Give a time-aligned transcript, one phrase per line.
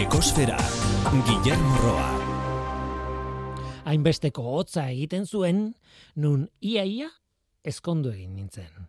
[0.00, 0.56] Ekosfera,
[1.26, 2.06] Guillermo Roa.
[3.84, 5.58] Hainbesteko hotza egiten zuen,
[6.16, 7.10] nun iaia
[7.60, 8.88] ezkondu egin nintzen.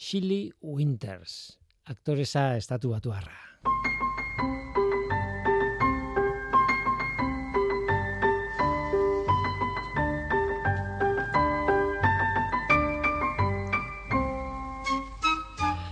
[0.00, 3.36] Shilly Winters, aktoresa estatu batuarra.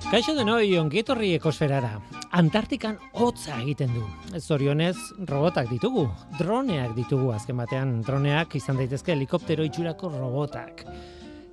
[0.08, 1.98] Kaixo denoi ongietorri ekosferara.
[2.34, 4.02] Antartikan hotza egiten du.
[4.40, 4.96] Zorionez,
[5.28, 6.06] robotak ditugu.
[6.38, 8.00] Droneak ditugu azken batean.
[8.06, 10.82] Droneak izan daitezke helikoptero itxurako robotak.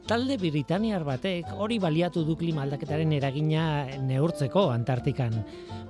[0.07, 5.37] Talde Britaniar batek hori baliatu du klima aldaketaren eragina neurtzeko Antartikan.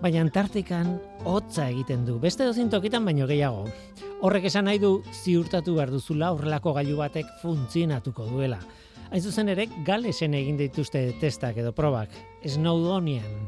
[0.03, 2.19] Baina Antartikan hotza egiten du.
[2.21, 3.65] Beste dozin tokitan baino gehiago.
[4.21, 8.59] Horrek esan nahi du ziurtatu behar duzula horrelako gailu batek funtzionatuko duela.
[9.09, 12.13] Hain zuzen ere, galesen egin dituzte testak edo probak.
[12.45, 13.47] Snowdonian.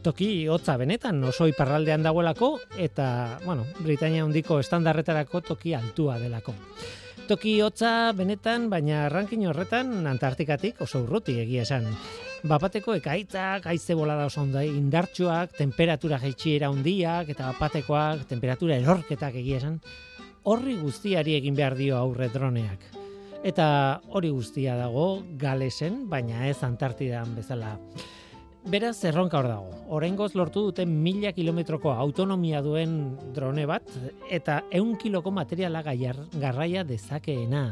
[0.00, 6.54] Toki hotza benetan oso iparraldean dagoelako eta, bueno, Britania hundiko estandarretarako toki altua delako.
[7.28, 11.84] Toki hotza benetan, baina rankin horretan Antartikatik oso urruti egia esan.
[12.48, 19.60] Bapateko ekaitzak, aize bolada oso ondai, indartsuak, temperatura jaitxiera hundiak eta bapatekoak, temperatura erorketak egia
[19.60, 19.76] esan.
[20.48, 22.88] Horri guztiari egin behar dio aurre droneak.
[23.44, 27.76] Eta hori guztia dago galesen, baina ez Antartidan bezala.
[28.68, 29.70] Beraz, erronka hor dago.
[29.88, 33.86] Horengoz lortu duten mila kilometroko autonomia duen drone bat,
[34.28, 37.64] eta eun kiloko materiala garraia dezakeena.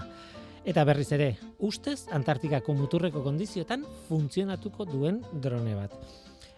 [0.64, 1.28] Eta berriz ere,
[1.59, 5.92] ustez Antartikako muturreko kondizioetan funtzionatuko duen drone bat.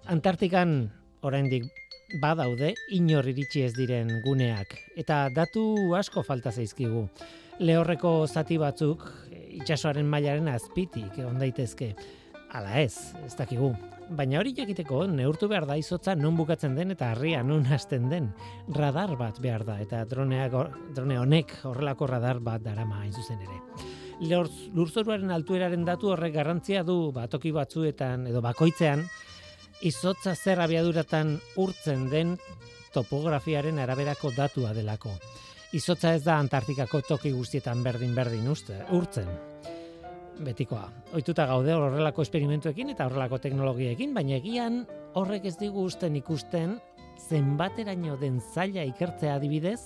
[0.07, 0.91] Antartikan
[1.23, 1.67] oraindik
[2.23, 7.05] badaude inor iritsi ez diren guneak eta datu asko falta zaizkigu
[7.61, 9.05] lehorreko zati batzuk
[9.61, 11.93] itsasoaren mailaren azpitik egon daitezke.
[12.51, 13.71] Hala ez, ez dakigu.
[14.11, 18.33] Baina hori jakiteko neurtu behar da izotza non bukatzen den eta harria non hasten den.
[18.75, 20.57] Radar bat behar da eta droneak,
[20.97, 23.61] drone honek horrelako radar bat darama hain zuzen ere.
[24.75, 29.07] Lurzoruaren altueraren datu horrek garrantzia du batoki batzuetan edo bakoitzean
[29.87, 32.35] izotza zer abiaduratan urtzen den
[32.93, 35.15] topografiaren araberako datua delako.
[35.73, 39.31] Izotza ez da Antartikako toki guztietan berdin berdin uste, urtzen.
[40.41, 40.89] Betikoa.
[41.17, 44.87] Oituta gaude horrelako esperimentuekin eta horrelako teknologiekin, baina egian
[45.19, 46.79] horrek ez digu usten ikusten
[47.29, 49.81] zenbateraino den zaila ikertzea adibidez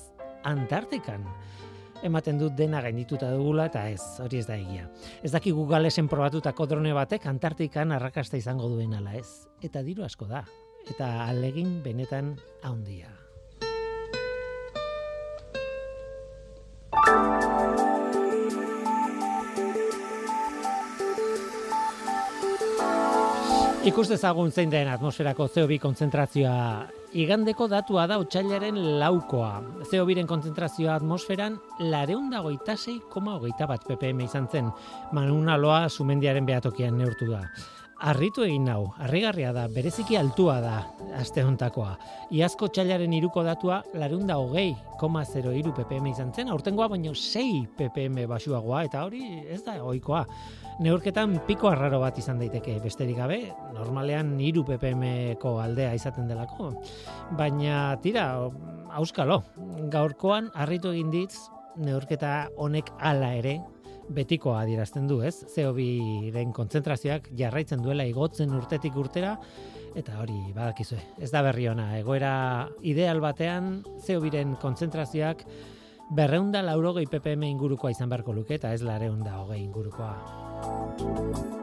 [0.45, 1.25] Antartikan.
[2.05, 4.85] Ematen dut dena gaindituta dugula eta ez, hori ez da egia.
[5.25, 9.49] Ez daki Googlesen probatutako drone batek Antartikan arrakasta izango duen ala ez.
[9.65, 10.45] Eta diru asko da.
[10.85, 13.09] Eta alegin benetan haundia.
[23.85, 26.87] Ikus dezagun zein den atmosferako CO2 kontzentrazioa.
[27.21, 29.59] Igandeko datua da otxailaren laukoa.
[29.91, 31.59] CO2ren kontzentrazioa atmosferan
[31.93, 32.79] lareunda goita
[33.13, 34.71] koma hogeita bat ppm izan zen.
[35.13, 37.43] Manuna loa sumendiaren behatokian neurtu da.
[38.05, 40.75] Arritu egin nau, harrigarria da, bereziki altua da,
[41.17, 41.95] aste hontakoa.
[42.37, 47.63] Iazko txailaren iruko datua, larunda hogei, koma 0 iru ppm izan zen, aurtengoa baino 6
[47.79, 50.21] ppm basuagoa, eta hori ez da oikoa.
[50.85, 53.41] Neurketan piko arraro bat izan daiteke, besterik gabe,
[53.73, 56.75] normalean iru ppmko aldea izaten delako.
[57.41, 58.27] Baina, tira,
[59.01, 59.41] auskalo,
[59.89, 61.47] gaurkoan harritu egin ditz,
[61.81, 63.63] neurketa honek ala ere,
[64.09, 65.45] betikoa adierazten du, ez?
[65.55, 69.37] CO2-ren kontzentrazioak jarraitzen duela igotzen urtetik urtera,
[69.97, 75.45] eta hori badakizue, ez da berri ona, egoera ideal batean CO2-ren kontzentrazioak
[76.15, 81.63] berreunda laurogei ppm ingurukoa izan beharko luke, eta ez lareunda hogei ingurukoa.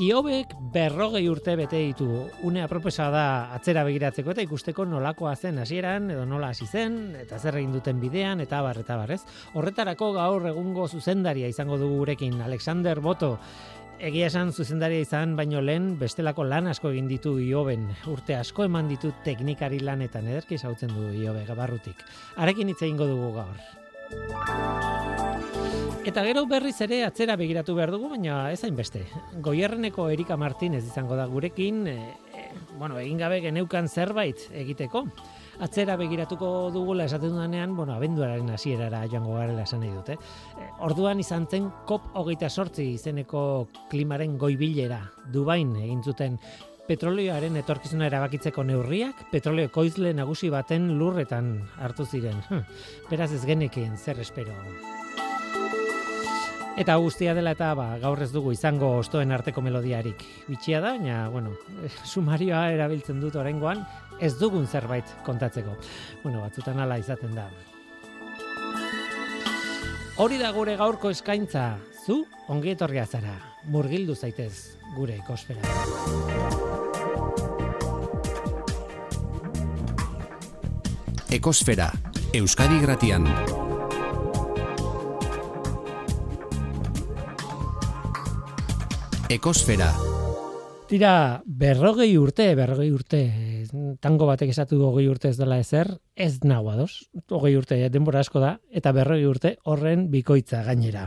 [0.00, 2.06] Iobek berrogei urte bete ditu.
[2.48, 7.38] Une apropesa da atzera begiratzeko eta ikusteko nolakoa zen hasieran edo nola hasi zen eta
[7.38, 9.20] zer egin duten bidean eta bar eta bar, ez?
[9.52, 13.38] Horretarako gaur egungo zuzendaria izango dugu gurekin Alexander Boto.
[14.00, 17.90] Egia esan zuzendaria izan baino lehen bestelako lan asko egin ditu Ioben.
[18.08, 22.00] Urte asko eman ditu teknikari lanetan ederki zautzen du Iobe gabarrutik.
[22.36, 23.56] Arekin hitz egingo dugu gaur.
[26.02, 29.04] Eta gero berriz ere atzera begiratu behar dugu, baina ez hainbeste.
[29.44, 31.94] Goierreneko Erika Martinez izango da gurekin, e,
[32.74, 35.04] bueno, egin gabe geneukan zerbait egiteko.
[35.62, 40.16] Atzera begiratuko dugula esaten dudanean, bueno, abenduaren hasierara joango garela esan nahi dute.
[40.58, 46.40] E, orduan izan zen COP hogeita sortzi izeneko klimaren goibilera, Dubain egin zuten
[46.88, 52.42] petrolioaren etorkizuna erabakitzeko neurriak, petrolio koizle nagusi baten lurretan hartu ziren.
[52.50, 52.66] Hm,
[53.12, 54.58] beraz ez genekien, zer espero.
[56.72, 60.22] Eta guztia dela eta ba, gaur ez dugu izango ostoen arteko melodiarik.
[60.48, 61.52] Bitxia da, baina, bueno,
[62.12, 63.84] sumarioa erabiltzen dut orengoan,
[64.20, 65.76] ez dugun zerbait kontatzeko.
[66.22, 67.48] Bueno, batzutan hala izaten da.
[70.22, 71.76] Hori da gure gaurko eskaintza,
[72.06, 72.22] zu
[72.52, 73.34] ongi etorria zara,
[73.68, 75.60] murgildu zaitez gure ekosfera.
[81.32, 81.90] Ekosfera,
[82.36, 83.28] Euskadi Gratian.
[89.32, 89.86] Ekosfera.
[90.90, 93.20] Tira, berrogei urte, berrogei urte,
[94.04, 98.20] tango batek esatu du hogei urte ez dela ezer, ez nago ados, hogei urte denbora
[98.20, 101.06] asko da, eta berrogei urte horren bikoitza gainera.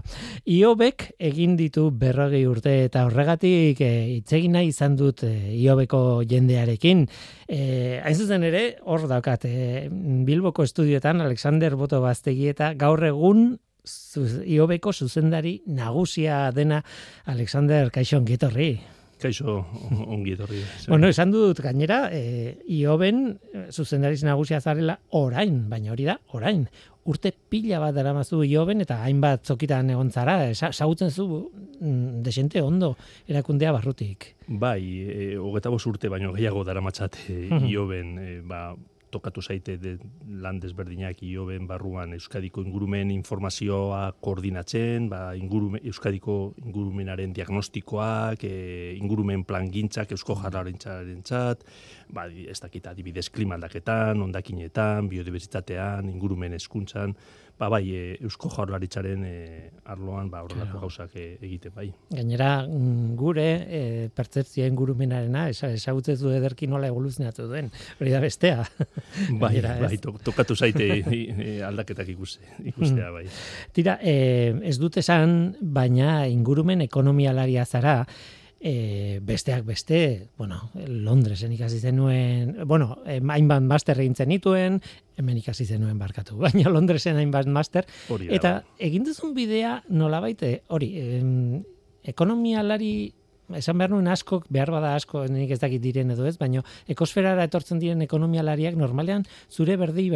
[0.56, 7.06] Iobek egin ditu berrogei urte, eta horregatik e, itzegina izan dut e, Iobeko jendearekin.
[7.46, 7.62] E,
[8.02, 9.86] hain zuzen ere, hor daukat, e,
[10.26, 13.52] Bilboko estudioetan Alexander Boto Baztegi eta gaur egun
[13.86, 16.84] Iobeko zuzendari nagusia dena
[17.26, 18.74] Alexander Kaixon Gitorri.
[19.22, 19.62] Kaixo
[20.12, 20.62] ongi etorri.
[20.90, 23.22] Bueno, esan dut gainera, e, Ioben
[23.54, 26.66] eh, zuzendariz nagusia zarela orain, baina hori da, orain.
[27.06, 31.28] Urte pila bat dara mazu Ioben eta hainbat zokitan egon zara, sautzen zu
[31.80, 32.96] mm, desente ondo
[33.30, 34.34] erakundea barrutik.
[34.48, 38.68] Bai, e, hogeta urte baino gehiago dara matzate Ioben, e, ba,
[39.16, 39.96] tokatu zaite de
[40.44, 49.46] lan desberdinak ioben barruan Euskadiko ingurumen informazioa koordinatzen, ba, ingurume, Euskadiko ingurumenaren diagnostikoak, e, ingurumen
[49.48, 51.64] plan gintzak Eusko jarraren txat,
[52.14, 57.16] ba, ez dakita adibidez klimaldaketan, ondakinetan, biodiversitatean, ingurumen eskuntzan,
[57.60, 59.36] ba bai e, Eusko Jaurlaritzaren e,
[59.88, 61.88] arloan ba horrelako gauzak e, egiten bai.
[62.12, 63.82] Gainera mm, gure e,
[64.16, 67.72] pertzepzioa ingurumenarena ezagutzen du ederki nola evoluzionatu duen.
[68.00, 68.66] Hori da bestea.
[69.42, 70.86] Bai, bai, tokatu zaite
[71.16, 73.26] e, aldaketak ikuste, ikustea bai.
[73.76, 74.16] Tira, e,
[74.68, 78.02] ez dut esan, baina ingurumen ekonomialaria zara,
[78.66, 84.80] e, besteak beste, bueno, Londresen ikasi zenuen, bueno, hainbat master egin zenituen,
[85.22, 87.86] hemen ikasi zenuen barkatu, baina Londresen hainbat master,
[88.26, 91.60] eta egin duzun bidea nolabait eh, hori, em,
[92.10, 92.96] ekonomialari
[93.54, 97.46] esan behar nuen asko, behar bada asko, nik ez dakit diren edo ez, baina ekosferara
[97.46, 100.08] etortzen diren ekonomialariak normalean zure berdi,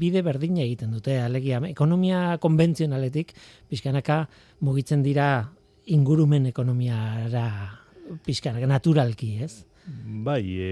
[0.00, 3.30] bide berdina egiten dute, alegia, ekonomia konbentzionaletik,
[3.70, 4.24] pixkanaka
[4.66, 5.28] mugitzen dira
[5.86, 7.46] ingurumen ekonomiara
[8.26, 9.64] pixkan, naturalki, ez?
[10.24, 10.70] Bai, e,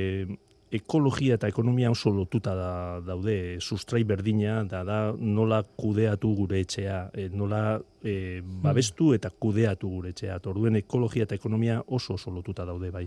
[0.71, 2.73] ekologia eta ekonomia oso lotuta da,
[3.05, 9.91] daude, sustrai berdina, da, da nola kudeatu gure etxea, e, nola e, babestu eta kudeatu
[9.97, 10.38] gure etxea.
[10.44, 13.06] Torduen ekologia eta ekonomia oso oso lotuta daude, bai.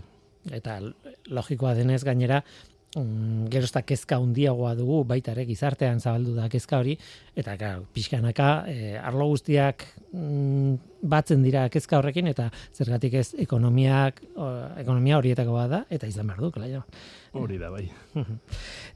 [0.52, 0.80] Eta
[1.32, 2.42] logikoa denez gainera,
[2.98, 6.98] mm, gero ez kezka handiagoa dugu baita ere gizartean zabaldu da kezka hori
[7.36, 14.22] eta claro pixkanaka e, arlo guztiak batzen dira kezka horrekin eta zergatik ez ekonomiak
[14.78, 16.84] ekonomia horietako bada eta izan behar du claro
[17.34, 17.88] Hori da, bai.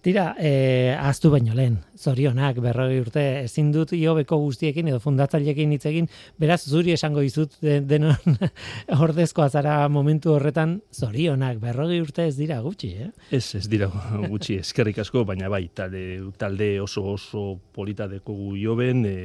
[0.06, 5.88] Tira, e, aztu baino lehen, zorionak, berroi urte, ezin dut iobeko guztiekin edo fundatzailekin hitz
[5.90, 6.06] egin,
[6.38, 8.38] beraz zuri esango izut denon
[9.08, 13.10] ordezko azara momentu horretan, zorionak, berroi urte ez dira gutxi, eh?
[13.34, 13.90] Ez, ez dira
[14.30, 16.06] gutxi, eskerrik asko, baina bai, talde,
[16.38, 19.16] talde oso oso polita dekogu ioben, e,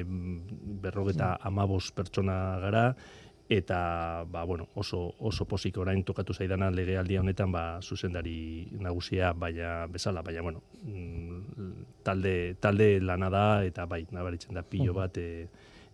[0.83, 2.95] berrogeta amabos pertsona gara,
[3.49, 9.87] eta ba, bueno, oso, oso posik orain tokatu zaidana legealdia honetan ba, zuzendari nagusia baina
[9.93, 15.49] bezala, baina bueno, mm, talde, talde lana da eta bai, nabaritzen da pilo bat e,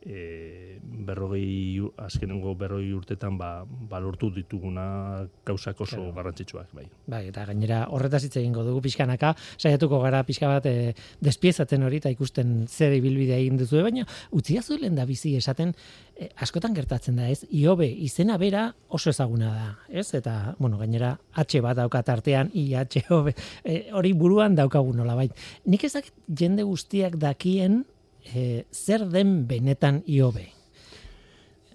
[0.08, 6.14] e, berrogei, azkenengo berrogei urtetan ba, ba lortu dituguna gauzak oso claro.
[6.16, 6.86] garrantzitsuak, bai.
[7.06, 12.00] Bai, eta gainera horretaz hitz egingo dugu pixkanaka, saiatuko gara pixka bat e, despiezatzen hori
[12.00, 15.74] eta ikusten zer ibilbidea egin duzu, baina utzi lehen da bizi esaten
[16.16, 17.44] e, askotan gertatzen da, ez?
[17.52, 20.08] Iobe, izena bera oso ezaguna da, ez?
[20.14, 23.30] Eta, bueno, gainera H bat dauka tartean, IHOB,
[23.64, 25.28] e, hori buruan daukagu nola, bai.
[25.66, 27.84] Nik ezak jende guztiak dakien
[28.34, 30.58] e, zer den benetan iobe?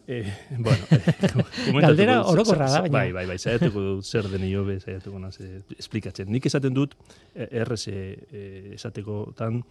[0.05, 2.91] Eh, bueno, eh, Galdera orokorra da, baina.
[2.91, 6.27] Bai, bai, bai, saiatuko dut zer den iobe, saiatuko naz, eh, esplikatzen.
[6.31, 6.97] Nik esaten dut,
[7.33, 9.61] errez eh, esateko tan,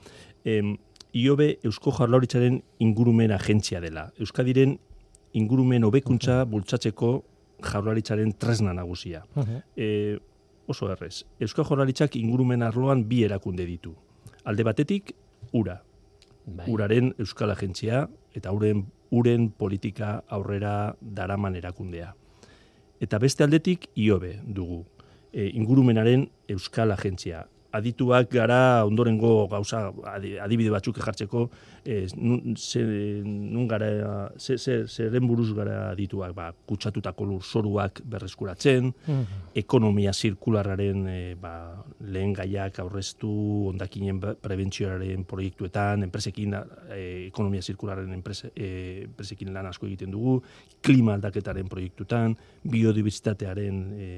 [0.45, 0.63] eh,
[1.13, 4.09] iobe Eusko Jarlauritzaren ingurumen agentzia dela.
[4.19, 4.79] Euskadiren
[5.37, 7.13] ingurumen hobekuntza bultzatzeko
[7.63, 9.25] Jarlauritzaren tresna nagusia.
[9.37, 10.21] Uh -huh.
[10.67, 13.95] oso errez, Eusko Jarlauritzak ingurumen arloan bi erakunde ditu.
[14.45, 15.13] Alde batetik,
[15.53, 15.83] ura,
[16.47, 16.67] bai.
[16.71, 22.15] uraren euskal agentzia eta uren, uren politika aurrera daraman erakundea.
[23.01, 24.85] Eta beste aldetik iobe dugu,
[25.33, 27.47] e, ingurumenaren euskal agentzia.
[27.73, 31.49] Adituak gara ondorengo gauza adi- adibide batzuk jartzeko
[31.85, 32.83] e, nun, ze,
[33.25, 38.93] nun gara, ze, ze, zeren buruz gara adituak, ba, kutsatutako lurzoruak berreskuratzen,
[39.59, 41.55] ekonomia zirkularraren e, ba,
[42.13, 43.33] lehen gaiak aurreztu,
[43.73, 46.57] ondakinen prebentzioaren proiektuetan, enpresekin,
[46.91, 50.39] e, ekonomia zirkularren enprese, e, enpresekin lan asko egiten dugu,
[50.83, 52.37] klima aldaketaren proiektuetan,
[52.71, 54.11] biodiversitatearen e,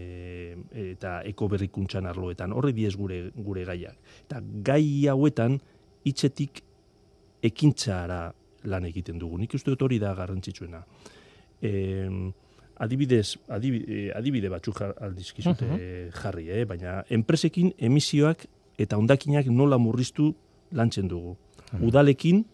[0.94, 3.98] eta ekoberrikuntzan arloetan, horre diez gure, gure gaiak.
[4.26, 5.58] Eta gai hauetan,
[6.04, 6.62] hitzetik
[7.44, 8.32] ekintzara
[8.70, 9.38] lan egiten dugu.
[9.38, 10.80] Nik uste dut hori da garrantzitsuena.
[11.64, 11.72] E,
[12.84, 15.68] adibidez, adibide, adibide batzuk aldizkizute
[16.16, 16.64] jarri, eh?
[16.68, 18.46] baina enpresekin emisioak
[18.80, 20.32] eta hondakinak nola murriztu
[20.74, 21.36] lantzen dugu.
[21.84, 22.44] Udalekin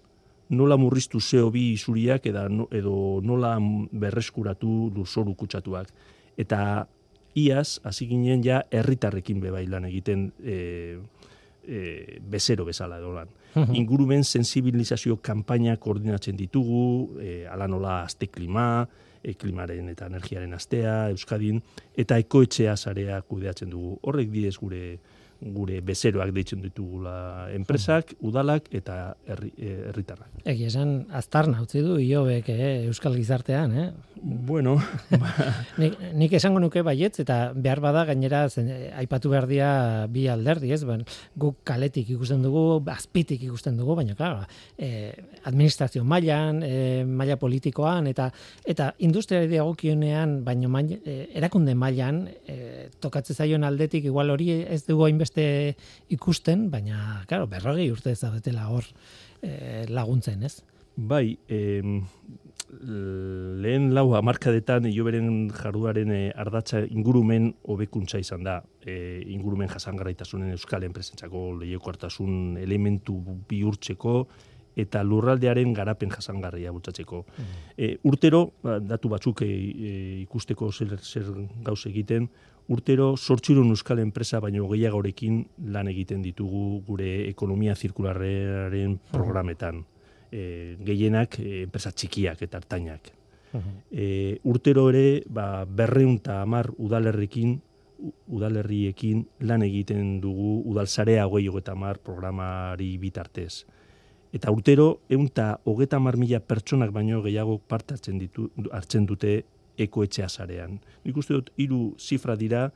[0.51, 5.91] nola murriztu CO2 isuriak eda, no- edo nola berreskuratu lurzoru kutsatuak.
[6.37, 6.87] Eta
[7.35, 10.99] iaz, hasi ginen ja herritarrekin bebai lan egiten e,
[11.67, 13.31] e, bezero bezala edo lan.
[13.75, 18.87] Ingurumen sensibilizazio kanpaina koordinatzen ditugu, e, ala nola azte klima,
[19.23, 21.61] e, klimaren eta energiaren astea, Euskadin,
[21.99, 23.97] eta ekoetxea sarea kudeatzen dugu.
[24.03, 24.99] Horrek diez gure
[25.41, 30.29] gure bezeroak deitzen ditugula enpresak, udalak eta herri- eh, herritarrak.
[30.45, 33.91] Egia esan, aztarna utzi du iobek eh, Euskal Gizartean, eh?
[34.23, 34.75] Bueno,
[35.81, 39.71] Nik, nik esango nuke baietz, eta behar bada gainera zen, eh, aipatu behar dira
[40.13, 40.83] bi alderdi, ez?
[40.85, 41.07] Ben,
[41.41, 44.43] guk kaletik ikusten dugu, azpitik ikusten dugu, baina, claro,
[44.77, 45.15] eh,
[45.49, 48.29] administrazio mailan, eh, maila politikoan, eta
[48.69, 54.83] eta industriari dagokionean, baino maila, eh, erakunde mailan, eh, tokatzen zaion aldetik, igual hori ez
[54.85, 58.87] dugu hainbeste ikusten, baina, claro, berrogei urte zaudetela hor
[59.43, 60.61] eh, laguntzen, ez?
[61.01, 62.03] bai, em,
[63.61, 68.61] lehen lau hamarkadetan beren jarduaren e, ardatza ingurumen hobekuntza izan da.
[68.85, 73.19] E, ingurumen jasangarraitasunen euskal enpresentzako lehiakortasun elementu
[73.49, 74.27] bihurtzeko
[74.79, 77.25] eta lurraldearen garapen jasangarria bultzatzeko.
[77.77, 79.91] E, urtero, ba, datu batzuk e, e,
[80.23, 81.27] ikusteko zer, zer
[81.65, 82.31] gauz egiten,
[82.71, 85.41] urtero sortxirun euskal enpresa baino gehiagorekin
[85.75, 89.83] lan egiten ditugu gure ekonomia zirkularren programetan.
[90.31, 93.11] E, gehienak e, enpresa txikiak eta hartainak.
[93.91, 97.57] E, urtero ere ba, berreun eta amar udalerrikin
[97.99, 103.65] u- udalerriekin lan egiten dugu udalzarea hogei hogeta amar programari bitartez.
[104.31, 109.41] Eta urtero, eun eta hogeta amar mila pertsonak baino gehiago parte hartzen, ditu, hartzen dute
[109.81, 110.79] ekoetxea zarean.
[111.05, 112.69] Nik uste dut hiru zifra dira,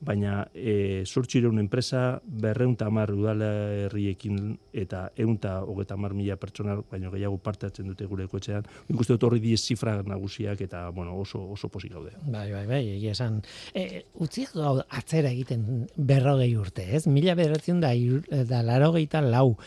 [0.00, 6.86] baina e, sortxireun enpresa berreun eta amar udalerriekin eta eun eta hogeta amar mila pertsonak
[6.90, 8.64] baino gehiago parte hartzen dute gure ekoetxean.
[8.88, 12.14] Nik uste dut horri diez zifra nagusiak eta bueno, oso, oso posik gaude.
[12.24, 13.42] Bai, bai, bai, egia esan.
[13.74, 17.04] E, utzi hau atzera egiten berrogei urte, ez?
[17.06, 19.58] Mila bederatzen da, ir- da larogeita lau.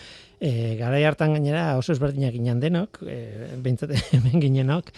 [0.44, 4.90] E, garai hartan gainera oso ezberdinak ginen denok, e, behintzat hemen ginenok,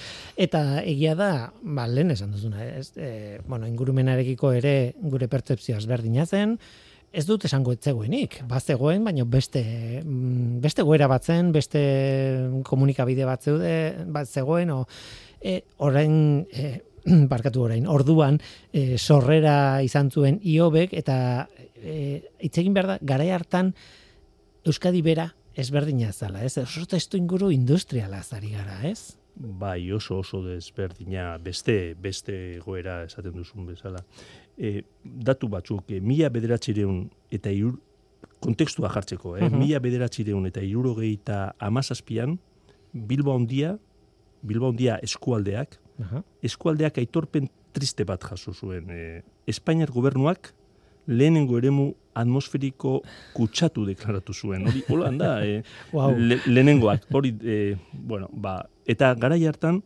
[0.41, 1.29] eta egia da,
[1.61, 2.87] ba, lehen esan duzuna, ez?
[2.97, 4.73] E, bueno, ingurumenarekiko ere
[5.03, 6.55] gure pertzepzioa ezberdina zen,
[7.13, 9.61] ez dut esango etzegoenik, bazegoen, baina beste,
[10.01, 11.83] mm, beste goera bat zen, beste
[12.65, 13.75] komunikabide bat zeude,
[14.15, 14.79] bat zegoen, o,
[15.45, 16.15] e, orain,
[16.49, 16.71] e,
[17.35, 18.41] barkatu orain, orduan,
[18.73, 21.19] e, sorrera izan zuen iobek, eta
[21.77, 23.75] e, hitz egin behar da, garai hartan,
[24.65, 26.57] Euskadi bera ezberdina zala, ez?
[26.57, 29.13] Oso testu inguru industriala zari gara, ez?
[29.35, 34.01] Bai, oso oso desberdina, beste, beste goera esaten duzun bezala.
[34.57, 37.03] E, datu batzuk, e, mila bederatzireun
[37.35, 37.77] eta irur,
[38.41, 39.45] kontekstua jartzeko, eh?
[39.45, 39.61] Mhm.
[39.61, 42.39] mila bederatzireun eta irurogeita amazazpian,
[42.93, 43.77] Bilbo handia,
[44.41, 46.23] Bilbo handia eskualdeak, Aha.
[46.41, 48.89] eskualdeak aitorpen triste bat jaso zuen.
[48.89, 50.55] E, Espainiar gobernuak
[51.07, 53.01] lehenengo eremu atmosferiko
[53.33, 54.67] kutsatu deklaratu zuen.
[54.67, 56.15] Hori, hola da, e, Wow.
[56.17, 59.81] le, lehenengoak, hori, e, bueno, ba, eta garai hartan,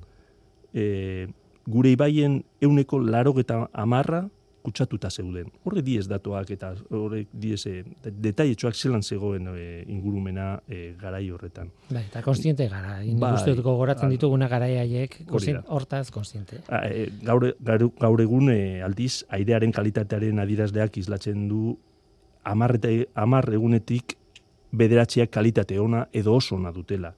[0.73, 1.27] e,
[1.67, 4.29] gure ibaien euneko laro eta amarra
[4.63, 5.49] kutsatuta zeuden.
[5.63, 11.71] Horre diez datuak eta horrek diez e, detailetxoak zelan zegoen e, ingurumena e, garai horretan.
[11.89, 12.97] Bai, eta konstiente gara.
[12.99, 14.17] Bai, Bai, Nik gogoratzen hala.
[14.17, 15.19] dituguna garai haiek,
[15.67, 16.61] hortaz konstiente.
[16.67, 21.77] A, e, gaur, gaur, gaur egun e, aldiz airearen kalitatearen adirazleak islatzen du
[22.43, 24.17] amar, eta, amar egunetik
[24.71, 27.13] bederatziak kalitate ona edo oso ona dutela.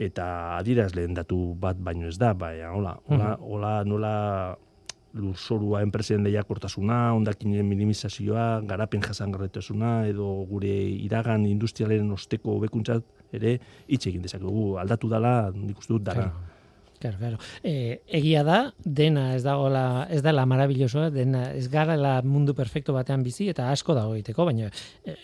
[0.00, 4.12] Eta adirazleen datu bat baino ez da, baina hola, hola, hola nola
[5.14, 10.74] lurzorua enpresen lehiakortasuna, ondakinen minimizazioa, garapen jasangarretasuna, edo gure
[11.06, 13.56] iragan industrialen osteko hobekuntzat ere
[13.88, 14.76] hitz egin dezakegu.
[14.82, 16.30] Aldatu dala, nik uste dut dara.
[16.30, 16.49] Claro.
[17.00, 17.38] Claro, claro.
[17.64, 23.22] E, egia da, dena ez dagoela, ez dela marabillosoa, dena ez garela mundu perfecto batean
[23.24, 24.68] bizi eta asko dago egiteko, baina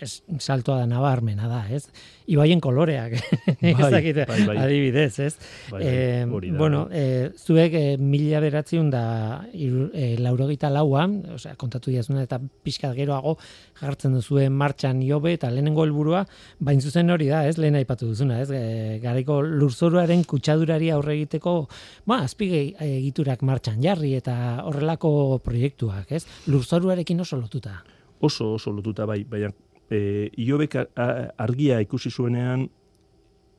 [0.00, 1.84] ez, saltoa da nabarmena da, ez?
[2.32, 3.18] Ibaien koloreak,
[3.60, 4.56] bai, bai, bai.
[4.64, 5.34] adibidez, ez?
[5.68, 9.04] Bai, bai, e, bueno, e, zuek e, mila beratziun da
[9.52, 13.36] e, laurogita lauan, osea, kontatu diazuna eta pixkat geroago
[13.82, 16.24] jartzen duzuen martxan jobe eta lehenengo helburua,
[16.56, 17.58] bain zuzen hori da, ez?
[17.60, 18.48] Lehen aipatu duzuna, ez?
[18.48, 21.65] E, gareko lurzoruaren kutsadurari aurre egiteko
[22.06, 26.24] ba, azpige egiturak martxan jarri eta horrelako proiektuak, ez?
[26.46, 27.78] Lurzoruarekin oso lotuta.
[28.20, 29.50] Oso, oso lotuta, bai, baina
[29.90, 32.66] e, iobek argia ikusi zuenean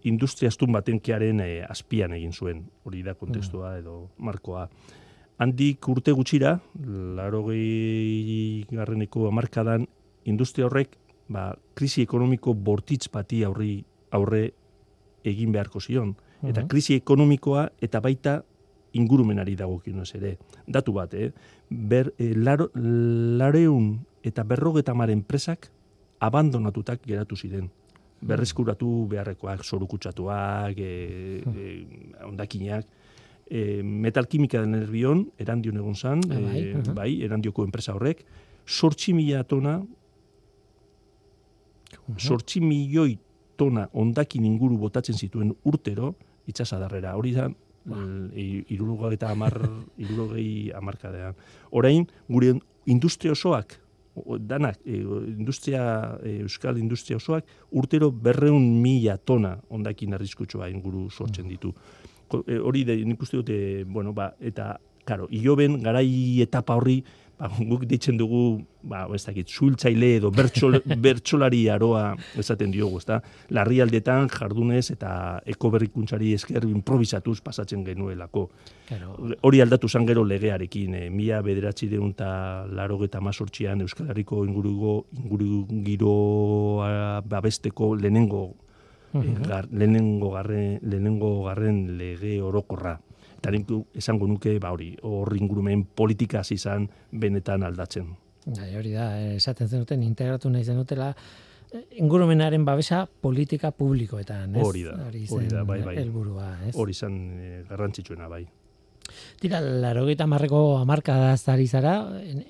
[0.08, 3.80] industria astun batenkearen e, azpian egin zuen, hori da kontestua mm.
[3.82, 4.68] edo markoa.
[5.38, 6.56] Handik urte gutxira,
[7.18, 7.44] laro
[8.72, 9.86] garreneko amarkadan,
[10.26, 10.96] industria horrek,
[11.30, 14.48] ba, krisi ekonomiko bortitz bati aurri, aurre
[15.28, 16.16] egin beharko zion
[16.46, 18.42] eta krisi ekonomikoa eta baita
[18.98, 20.38] ingurumenari dagokionez ere.
[20.68, 21.32] Datu bat, eh?
[21.70, 25.70] Ber, e, laro, lareun eta berrogeta maren enpresak
[26.20, 27.70] abandonatutak geratu ziren.
[28.22, 31.68] Berreskuratu beharrekoak, sorukutsatuak, e, e,
[32.26, 32.88] ondakinak,
[33.46, 38.26] e, metalkimika den erbion, erandion egon zan, ah, bai, e, bai, erandioko enpresa horrek,
[38.66, 39.78] sortxi mila tona,
[42.18, 43.20] sortxi milioi
[43.58, 46.16] tona ondakin inguru botatzen zituen urtero,
[46.48, 47.16] itxasadarrera.
[47.18, 48.04] Hori da, ba.
[48.68, 49.56] irurugei eta amar,
[50.04, 51.36] irurugei amarkadean.
[51.72, 53.78] Orain, gure industria osoak,
[54.40, 54.98] danak, e,
[55.38, 61.50] industria, e, euskal industria osoak, urtero berreun mila tona ondakin arriskutsua inguru sortzen mm.
[61.50, 61.74] ditu.
[62.48, 64.76] E, hori da, nik uste dute, bueno, ba, eta,
[65.08, 67.02] karo, ioben, garai etapa horri,
[67.38, 73.22] ba, guk ditzen dugu, ba, ez dakit, zultzaile edo bertxol, bertxolari aroa esaten diogu, ezta?
[73.54, 78.48] Larrialdetan jardunez eta ekoberrikuntzari esker improvisatuz pasatzen genuelako.
[78.90, 79.16] Claro.
[79.48, 82.30] Hori aldatu zan gero legearekin, e, mila bederatzi deun eta
[82.74, 86.90] laro geta mazortxian Euskal Herriko ingurugo, ingurugiroa
[87.28, 88.46] babesteko lehenengo,
[89.14, 89.24] uh
[89.72, 93.00] lehenengo, garren, lehenengo garren lege orokorra
[93.48, 98.16] eta esango nuke ba hori hor ingurumen politika izan benetan aldatzen.
[98.48, 101.10] Bai, hori da, esaten zenuten integratu nahi zenutela
[101.72, 104.64] eh, ingurumenaren babesa politika publikoetan, ez?
[104.64, 105.98] Hori da, hori da, bai, bai.
[106.00, 106.76] Elburua, ez?
[106.76, 108.46] Hori izan e, garrantzitsuena, bai.
[109.40, 111.94] Tira, laro gita marreko amarka da zari zara,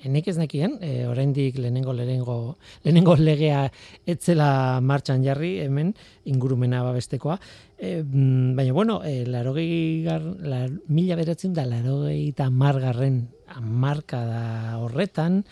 [0.08, 2.36] enek ez nekien, e, oraindik lehenengo, lehenengo,
[2.84, 3.66] lehenengo legea
[4.06, 7.38] etzela martxan jarri, hemen, ingurumena babestekoa.
[7.78, 13.26] E, baina, bueno, e, laro gar, la, mila beratzen da laro eta margarren
[13.60, 15.42] marka da horretan,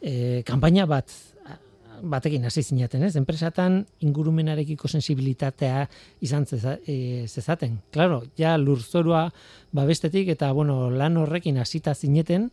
[0.00, 1.10] e, kampaina bat
[2.02, 3.14] batekin hasi zinaten, ez?
[3.16, 5.86] Enpresatan ingurumenarekiko sensibilitatea
[6.24, 6.46] izan
[6.86, 7.78] e, zezaten.
[7.92, 9.28] Claro, ja lurzorua
[9.72, 12.50] babestetik eta bueno, lan horrekin hasita zineten,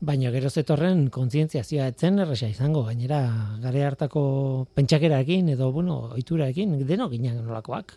[0.00, 3.22] baina gero zetorren kontzientziazioa etzen erresa izango, gainera
[3.62, 4.24] gare hartako
[4.74, 7.94] pentsakeraekin edo bueno, ohituraekin deno ginen nolakoak.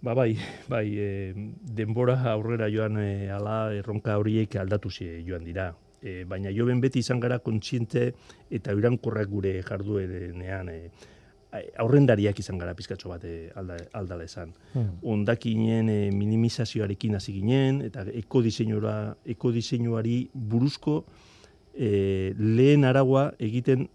[0.00, 0.36] Ba bai,
[0.70, 1.34] bai, e,
[1.74, 7.02] denbora aurrera joan e, ala erronka horiek aldatu joan dira e, baina jo ben beti
[7.04, 8.12] izan gara kontziente
[8.50, 10.78] eta irankorrak gure jarduerenean e,
[11.80, 14.52] aurrendariak izan gara pizkatxo bat e, alda, aldala esan.
[14.74, 14.98] Hmm.
[15.02, 21.02] Ondakinen e, minimizazioarekin hasi ginen eta ekodiseinuara ekodiseinuari buruzko
[21.74, 23.88] e, lehen aragua egiten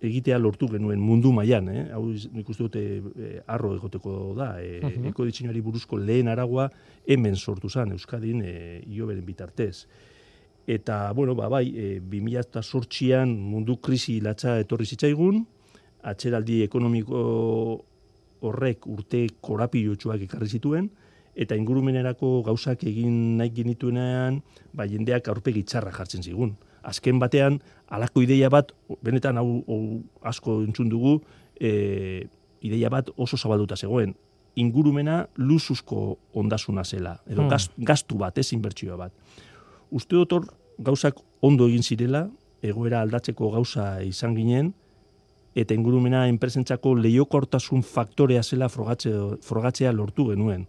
[0.00, 1.82] egitea lortu genuen mundu mailan, eh?
[1.92, 5.62] Hau nik uste dute e, arro egoteko da, e, uh -huh.
[5.62, 6.70] buruzko lehen aragua
[7.06, 9.86] hemen sortu zen Euskadin e, ioberen bitartez
[10.66, 15.44] eta bueno, ba bai, e, 2008an mundu krisi latza etorri zitzaigun,
[16.02, 17.20] atzeraldi ekonomiko
[18.40, 20.88] horrek urte korapilotsuak ekarri zituen
[21.40, 24.40] eta ingurumenerako gauzak egin nahi genituenean,
[24.76, 26.56] ba jendeak aurpegi txarra jartzen zigun.
[26.82, 27.60] Azken batean
[27.92, 28.72] halako ideia bat
[29.04, 29.46] benetan hau,
[30.26, 31.20] asko entzun dugu,
[31.60, 32.26] e,
[32.66, 34.14] ideia bat oso zabalduta zegoen.
[34.60, 37.84] Ingurumena luzuzko ondasuna zela, edo hmm.
[37.86, 39.14] gastu bat, ez inbertsioa bat.
[39.90, 42.28] Uste dut gauzak ondo egin zirela,
[42.62, 44.72] egoera aldatzeko gauza izan ginen,
[45.54, 50.66] eta ingurumena enpresentzako leiokortasun faktorea zela frogatzea, frogatzea lortu genuen.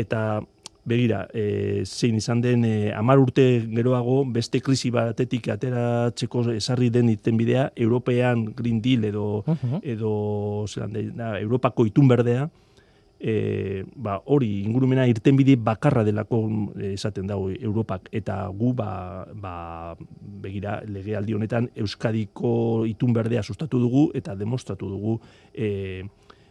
[0.00, 0.40] Eta
[0.88, 7.10] begira, e, zein izan den e, amar urte geroago, beste krisi batetik ateratzeko esarri den
[7.12, 9.80] iten bidea, European Green Deal edo, uh -huh.
[9.82, 12.48] edo zelan, da, Europako itun berdea,
[13.20, 16.40] e, ba, hori ingurumena irtenbide bakarra delako
[16.74, 18.08] e, esaten dago Europak.
[18.16, 19.54] Eta gu ba, ba,
[20.42, 25.18] begira legealdi honetan Euskadiko itun berdea sustatu dugu eta demostratu dugu
[25.52, 26.02] e,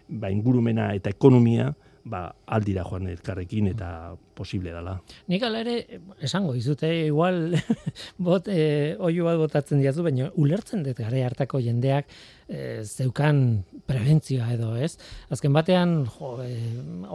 [0.07, 1.73] ba, ingurumena eta ekonomia
[2.05, 4.95] ba, aldira joan elkarrekin eta posible dela.
[5.31, 7.55] Nik ala ere, esango dizute, igual
[8.29, 12.07] bot, e, oio bat botatzen diazu, baina ulertzen dut gare hartako jendeak
[12.47, 13.41] e, zeukan
[13.89, 14.93] prebentzioa edo, ez?
[15.33, 16.53] Azken batean, jo, e,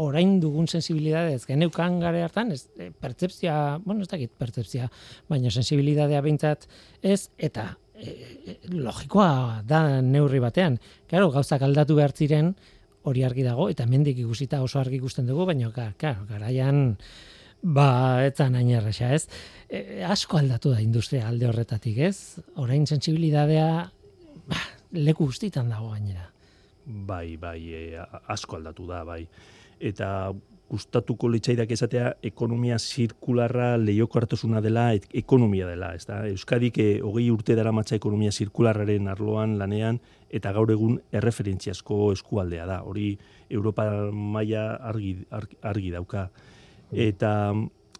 [0.05, 4.91] orain dugun sensibilidade, ez geneukan gare hartan, ez, e, pertsepzia, bueno, ez dakit pertsepzia,
[5.33, 6.69] baina sensibilidadea behintzat
[7.03, 10.79] ez, eta e, logikoa da neurri batean.
[11.11, 12.55] Claro, gauzak aldatu behar ziren,
[13.05, 16.97] hori argi dago, eta mendik ikusita oso argi ikusten dugu, baina, klar, garaian,
[17.63, 17.89] ba,
[18.27, 19.27] etzan hain erresa, ez?
[19.69, 22.41] E, asko aldatu da industria alde horretatik, ez?
[22.61, 23.69] Orain sensibilidadea,
[24.49, 24.63] ba,
[24.97, 26.31] leku guztitan dago gainera.
[26.85, 27.85] Bai, bai, e,
[28.33, 29.23] asko aldatu da, bai.
[29.81, 30.33] Eta
[30.71, 36.23] gustatuko litzaidak esatea ekonomia zirkularra lehioko hartosuna dela ekonomia dela, ez da?
[36.31, 40.01] Euskadik e, hogei urte dara matza ekonomia zirkularraren arloan lanean
[40.35, 42.81] eta gaur egun erreferentziazko eskualdea da.
[42.83, 43.13] Hori
[43.51, 45.15] Europa maila argi,
[45.63, 46.29] argi, dauka.
[46.91, 47.53] Eta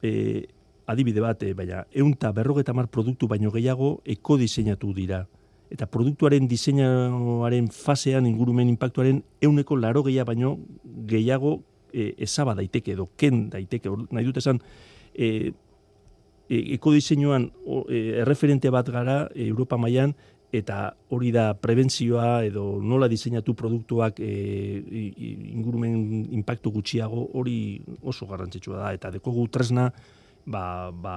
[0.03, 0.47] e,
[0.87, 5.27] adibide bat, e, baina eunta berrogeta mar produktu baino gehiago eko diseinatu dira.
[5.75, 10.57] Eta produktuaren diseinaren fasean ingurumen impactuaren euneko laro gehiago baino
[11.13, 11.59] gehiago
[11.95, 14.59] e, ezaba daiteke edo ken daiteke, nahi dut esan,
[15.15, 15.53] e,
[16.49, 17.49] e, eko diseinuan
[17.89, 20.15] e, erreferente bat gara e, Europa mailan
[20.55, 24.31] eta hori da prebentzioa edo nola diseinatu produktuak e,
[25.51, 28.93] ingurumen impactu gutxiago hori oso garrantzitsua da.
[28.95, 29.89] Eta dekogu tresna
[30.47, 31.17] ba, ba,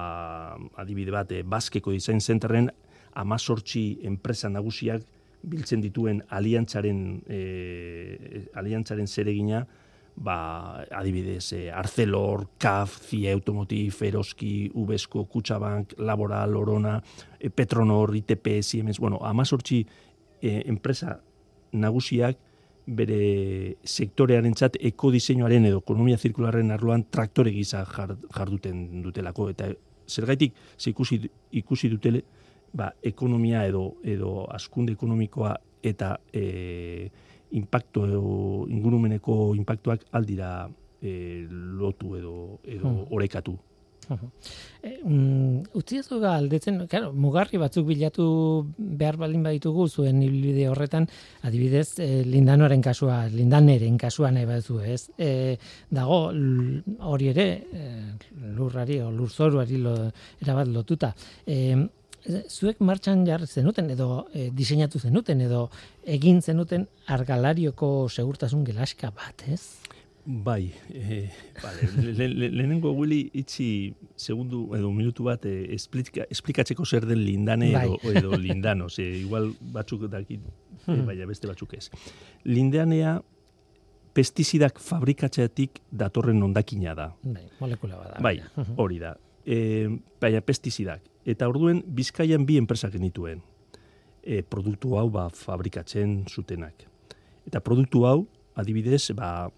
[0.82, 2.70] adibide bat e, Baskeko Design Centerren
[3.18, 5.06] amazortzi enpresa nagusiak
[5.48, 9.62] biltzen dituen aliantzaren e, aliantzaren zeregina
[10.18, 17.02] ba, adibidez, eh, Arcelor, CAF, CIE Automotive, Eroski, Ubesko, Kutsabank, Laboral, Orona,
[17.38, 19.86] eh, Petronor, ITP, Siemens, bueno, amazortzi
[20.42, 21.20] eh, enpresa
[21.72, 22.38] nagusiak
[22.88, 29.50] bere sektorearen txat ekodiseinuaren edo ekonomia zirkularren arloan traktore gisa jarduten dutelako.
[29.52, 29.68] Eta
[30.08, 31.20] zergaitik, ze ikusi,
[31.52, 32.24] ikusi dutele,
[32.72, 37.10] ba, ekonomia edo, edo askunde ekonomikoa eta e,
[37.50, 38.04] impacto
[38.68, 40.68] ingurumeneko impactuak aldira
[41.00, 43.06] e, lotu edo edo hmm.
[43.10, 43.58] orekatu.
[44.82, 48.24] E, um, utzi ez aldetzen, claro, mugarri batzuk bilatu
[48.78, 51.08] behar baldin baditugu zuen ibilbide horretan,
[51.42, 55.10] adibidez, e, lindanoaren kasua, lindaneren kasua nahi baduzu, ez?
[55.18, 55.58] E,
[55.90, 56.20] dago,
[57.10, 57.84] hori ere, e,
[58.56, 59.94] lurrari o lurzoruari lo,
[60.40, 61.14] erabat lotuta.
[61.44, 61.76] E,
[62.48, 65.68] zuek martxan jar zenuten edo e, diseinatu zenuten edo
[66.04, 69.78] egin zenuten argalarioko segurtasun gelaska bat, ez?
[70.28, 71.30] Bai, e,
[71.62, 71.86] vale,
[72.52, 78.16] lehenengo guili itzi segundu edo minutu bat e, esplika, esplikatzeko zer den lindane edo, bai.
[78.20, 80.42] edo lindano, ze igual batzuk dakit,
[80.84, 81.88] e, baina beste batzuk ez.
[82.44, 83.16] Lindanea
[84.12, 87.08] pestizidak fabrikatzeatik datorren ondakina da.
[87.22, 88.20] Bai, molekula bada.
[88.20, 88.36] Bai,
[88.76, 89.14] hori da.
[89.48, 89.88] E,
[90.20, 93.42] baina pestizidak Eta orduen Bizkaian bi enpresak genituen.
[94.24, 96.86] E, produktu hau ba fabrikatzen zutenak.
[97.48, 98.22] Eta produktu hau
[98.56, 99.50] adibidez ba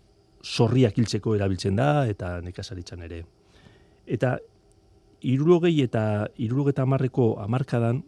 [0.42, 3.22] zorriak hiltzeko erabiltzen da eta nekazaritzan ere.
[4.07, 4.38] Eta
[5.22, 6.03] irurogei eta
[6.42, 8.03] irurogeta amarreko amarkadan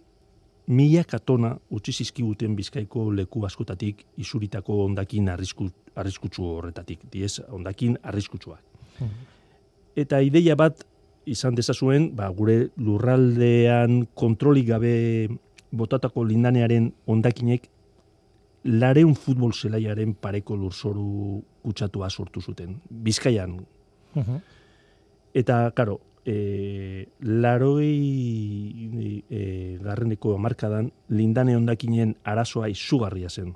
[0.67, 7.07] mila katona utzi zizkiguten bizkaiko leku askotatik isuritako ondakin arrisku, arriskutsu horretatik.
[7.13, 8.63] Diez, ondakin arriskutsuak.
[8.99, 9.15] Hmm.
[9.97, 10.83] Eta ideia bat
[11.27, 15.29] izan dezazuen, ba, gure lurraldean kontrolik gabe
[15.73, 17.69] botatako lindanearen ondakinek
[18.65, 22.77] lareun futbol zelaiaren pareko lurzoru kutsatua sortu zuten.
[22.91, 23.57] Bizkaian.
[25.35, 27.91] Eta, karo, e, laroi
[29.31, 33.55] e, garreneko amarkadan lindane ondakinen arazoa izugarria zen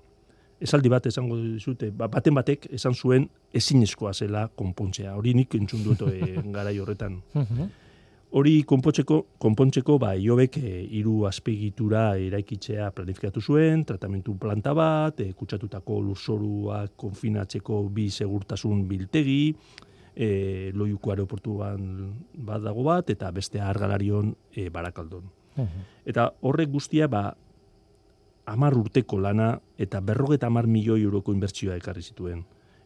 [0.60, 5.14] esaldi bat esango dizute, ba, baten batek esan zuen ezinezkoa zela konpontzea.
[5.16, 7.20] Hori nik entzun dut e, garai horretan.
[8.36, 15.30] Hori konpontzeko, konpontzeko ba, iobek e, hiru azpegitura eraikitzea planifikatu zuen, tratamentu planta bat, e,
[15.36, 19.40] kutsatutako lurzorua konfinatzeko bi segurtasun biltegi,
[20.16, 20.28] e,
[20.74, 22.10] loiuko aeroportuan
[22.48, 25.32] bat dago bat, eta beste argalarion e, barakaldon.
[26.04, 27.30] Eta horrek guztia, ba,
[28.46, 32.44] amar urteko lana eta berrogeta amar milioi euroko inbertsioa ekarri zituen.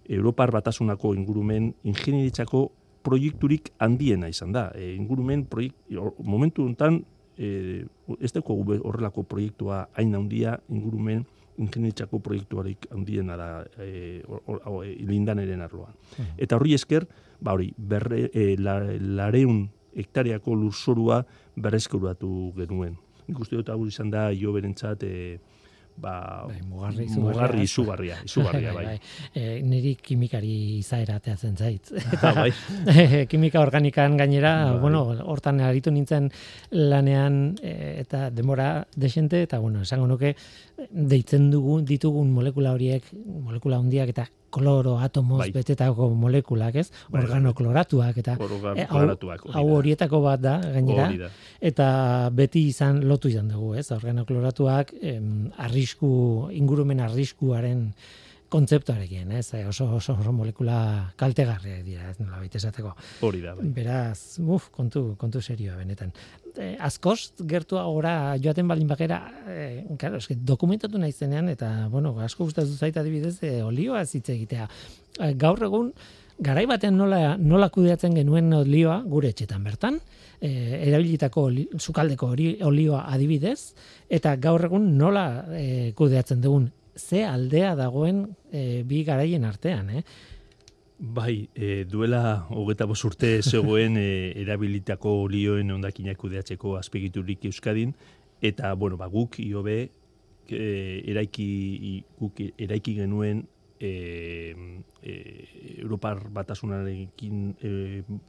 [0.09, 2.71] Europar batasunako ingurumen ingenieritzako
[3.05, 4.71] proiekturik handiena izan da.
[4.75, 5.77] E, ingurumen proiekt,
[6.19, 7.03] momentu honetan,
[7.39, 7.85] e,
[8.21, 11.27] ez dago horrelako proiektua hain handia ingurumen
[11.61, 15.93] ingenieritzako proiektuarik handiena da e, e, lindaneren arloan.
[16.39, 17.07] Eta horri esker,
[17.41, 18.81] ba hori, berre, e, la,
[19.21, 21.23] lareun hektareako lurzorua
[21.61, 22.97] berrezkuratu genuen
[23.31, 25.39] nik uste dut hau izan da jo berentzat e,
[26.01, 28.17] ba, Bai, mugarri mugarri izugarria.
[28.25, 28.95] izugarria, bai.
[29.37, 31.91] E, niri kimikari izaera ateatzen zait.
[32.23, 32.53] Ah, bai.
[33.31, 34.81] kimika organikan gainera, Bai.
[34.81, 36.31] bueno, hortan aritu nintzen
[36.73, 40.35] lanean e, eta demora desente, eta bueno, esango nuke,
[40.91, 43.13] deitzen dugu, ditugun molekula horiek,
[43.45, 45.51] molekula handiak eta kloro atomoz Bai.
[45.55, 46.91] betetako molekulak, ez?
[46.91, 47.23] Bai, bai.
[47.25, 48.87] Organokloratuak eta Organ- e,
[49.55, 51.29] hau, horietako bat da, gainera, da.
[51.61, 53.91] eta beti izan lotu izan dugu, ez?
[53.93, 57.93] Organokloratuak em, arrisku, ingurumen arriskuaren
[58.51, 59.47] kontzeptuarekin, ez?
[59.69, 62.93] Oso, oso, oso molekula kaltegarriak dira, ez nola baita esateko.
[63.27, 63.69] Hori da, bai.
[63.77, 66.11] Beraz, uf, kontu, kontu serioa benetan.
[66.57, 72.49] E, askoz gertua gora joaten balin bakera, e, claro, eske dokumentatu naizenean eta bueno, asko
[72.49, 74.67] gustatu zait adibidez e, olioa hitz egitea.
[75.21, 75.93] E, gaur egun
[76.41, 80.01] garai batean nola nola kudeatzen genuen olioa gure etxetan bertan,
[80.41, 80.51] e,
[80.89, 83.75] erabilitako oli, sukaldeko hori olioa adibidez
[84.11, 90.05] eta gaur egun nola e, kudeatzen dugun ze aldea dagoen e, bi garaien artean, eh?
[91.01, 97.95] Bai, e, duela hogeta bost urte zegoen e, erabilitako olioen ondakinak kudeatzeko azpegiturik Euskadin,
[98.41, 99.79] eta, bueno, ba, guk iobe
[100.49, 100.69] e,
[101.09, 103.47] eraiki, guk eraiki genuen
[103.81, 103.91] e,
[105.03, 105.15] e,
[105.79, 107.73] Europar batasunarekin e,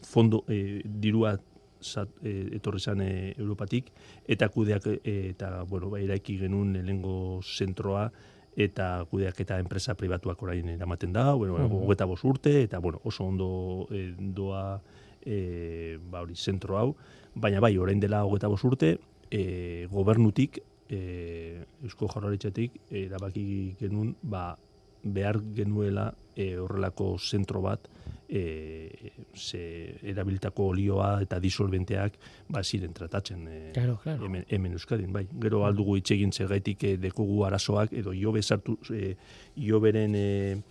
[0.07, 1.35] fondo e, dirua
[1.81, 3.91] zat, e, etorri zan e, Europatik,
[4.31, 8.07] eta kudeak e, eta, bueno, ba, eraiki genuen lehengo zentroa,
[8.55, 11.83] eta kudeaketa enpresa pribatuak orain eramaten da, bueno, Mhm.
[11.85, 14.81] hogeta bost urte, eta bueno, oso ondo e, doa
[15.25, 16.95] e, ba, hori, zentro hau,
[17.35, 20.59] baina bai, orain dela hogeta bost urte, e, gobernutik,
[20.89, 24.57] e, Eusko Jaurlaritzatik, erabaki genuen, ba,
[25.03, 27.87] behar genuela e, horrelako zentro bat,
[28.29, 32.13] e, ze erabilitako olioa eta disolventeak
[32.49, 34.25] ba ziren tratatzen e, Claro, claro.
[34.25, 35.25] hemen, hemen Euskadin, bai.
[35.41, 39.15] Gero aldugu hitz egin zergaitik eh, dekogu arazoak, edo iobe sartu, eh,
[39.55, 40.61] ioberen eh,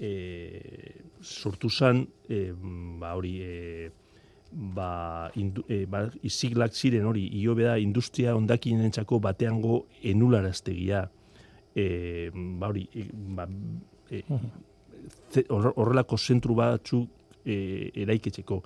[0.00, 2.52] eh, sortu zan, eh,
[3.00, 3.90] ba hori, eh,
[4.52, 11.06] ba, indu, eh, ba, iziglak ziren hori, iobe da industria ondakinentzako bateango enularaztegia.
[11.76, 13.44] Eh, ba hori, eh, ba,
[15.48, 17.08] hor- horrelako zentru batzuk
[17.44, 18.62] eh, eraikitzeko.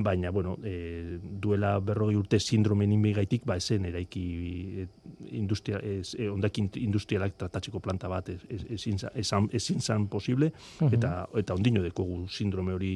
[0.00, 4.22] Baina bueno, e, duela berrogei urte sindromen inbigaitik, ba esen eraiki
[4.80, 4.84] e,
[5.36, 10.06] industria, ez, e, ondakin industrialak tratatzeko planta bat ez, ez, ezin, za- ezan, ezin zan
[10.08, 10.52] posible,
[10.92, 12.92] eta, eta ondino dekogu sindrome hori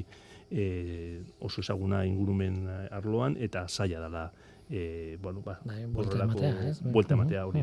[0.50, 2.62] e, oso ezaguna ingurumen
[2.94, 4.24] arloan, eta zaila dela
[4.70, 6.79] e, bueno, ba, Bai, buelta ematea, ez?
[6.94, 7.61] buelta ematea hori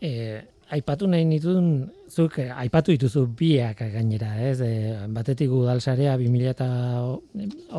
[0.00, 1.70] Eh, aipatu nahi nituen,
[2.10, 4.60] zuk eh, aipatu dituzu biak gainera, ez?
[4.62, 4.72] E,
[5.10, 6.68] batetik udalsarea 2000 eta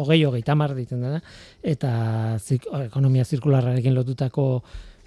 [0.01, 1.21] hogei hogei tamar ditzen dena,
[1.63, 1.91] eta
[2.39, 4.47] zik, ekonomia zirkularrarekin lotutako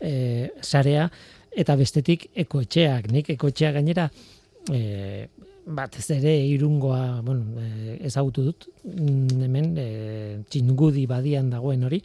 [0.01, 1.09] e, sarea,
[1.55, 4.09] eta bestetik ekoetxeak, nik ekoetxea gainera,
[4.73, 5.29] e,
[5.65, 9.89] batez ere irungoa, bueno, e, ezagutu dut, mm, hemen, e,
[10.49, 12.01] txingudi badian dagoen hori,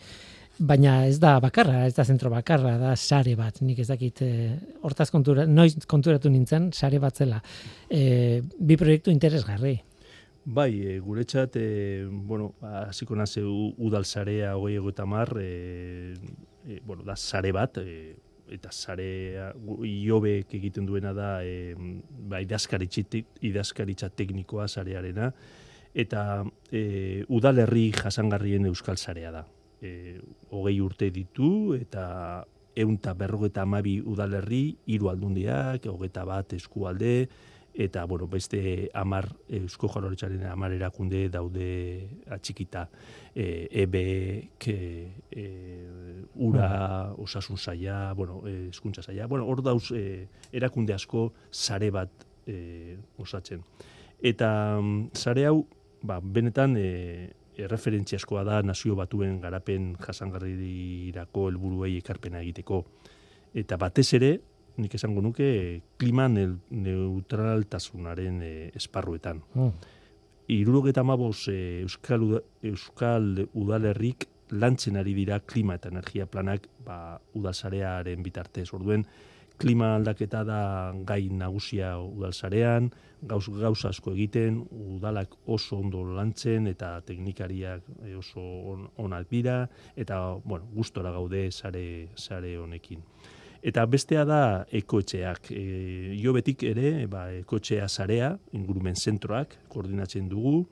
[0.59, 4.55] baina ez da bakarra, ez da zentro bakarra, da sare bat, nik ez dakit, e,
[4.83, 7.39] hortaz kontura, noiz konturatu nintzen, sare bat zela.
[7.89, 9.77] E, bi proiektu interesgarri.
[10.45, 16.15] Bai, e, guretzat, e, bueno, hasiko naze udal sarea hogei egoeta mar, e,
[16.67, 18.15] e, bueno, da sare bat, e,
[18.49, 25.31] eta sarea gu- iobek egiten duena da e, ba, idazkaritza teknikoa sarearena,
[25.93, 29.45] eta e, udalerri jasangarrien euskal sarea da.
[29.81, 30.19] E,
[30.51, 32.45] hogei urte ditu, eta
[32.79, 37.29] eunta berrogeta amabi udalerri, hiru aldundiak, hogeta bat eskualde,
[37.79, 42.87] eta bueno, beste amar Eusko Jaurlaritzaren amar erakunde daude atxikita.
[43.35, 44.67] E, EBEK,
[45.31, 45.45] e,
[46.35, 52.97] ura, osasun saia, bueno, eskuntza saia, bueno, hor dauz e, erakunde asko sare bat e,
[53.17, 53.63] osatzen.
[54.19, 55.63] Eta mm, sare hau,
[56.03, 56.89] ba, benetan e,
[57.65, 62.83] erreferentziaskoa da nazio batuen garapen jasangarrirako helburuei ekarpena egiteko.
[63.53, 64.31] Eta batez ere,
[64.79, 69.41] nik esango nuke, klima neu- neutraltasunaren e, esparruetan.
[69.53, 69.71] Mm.
[70.49, 77.19] Irurogeta maboz e, Euskal, Uda- Euskal Udalerrik lantzen ari dira klima eta energia planak ba,
[77.37, 78.69] udalsarearen bitartez.
[78.73, 79.05] Orduen,
[79.59, 80.59] klima aldaketa da
[81.05, 82.89] gai nagusia udalsarean,
[83.27, 84.61] gauz, gauza asko egiten,
[84.95, 89.59] udalak oso ondo lantzen eta teknikariak e, oso on, onak dira,
[89.99, 91.83] eta bueno, gustora gaude sare,
[92.15, 93.03] sare honekin.
[93.59, 94.41] Eta bestea da
[94.71, 95.51] ekoetxeak.
[95.51, 100.63] E, jo betik ere, ba, ekoetxea sarea, ingurumen zentroak, koordinatzen dugu,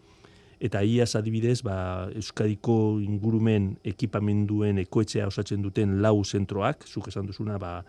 [0.63, 7.59] eta iaz adibidez, ba, Euskadiko ingurumen ekipamenduen ekoetxea osatzen duten lau zentroak, zuk esan duzuna,
[7.59, 7.81] ba,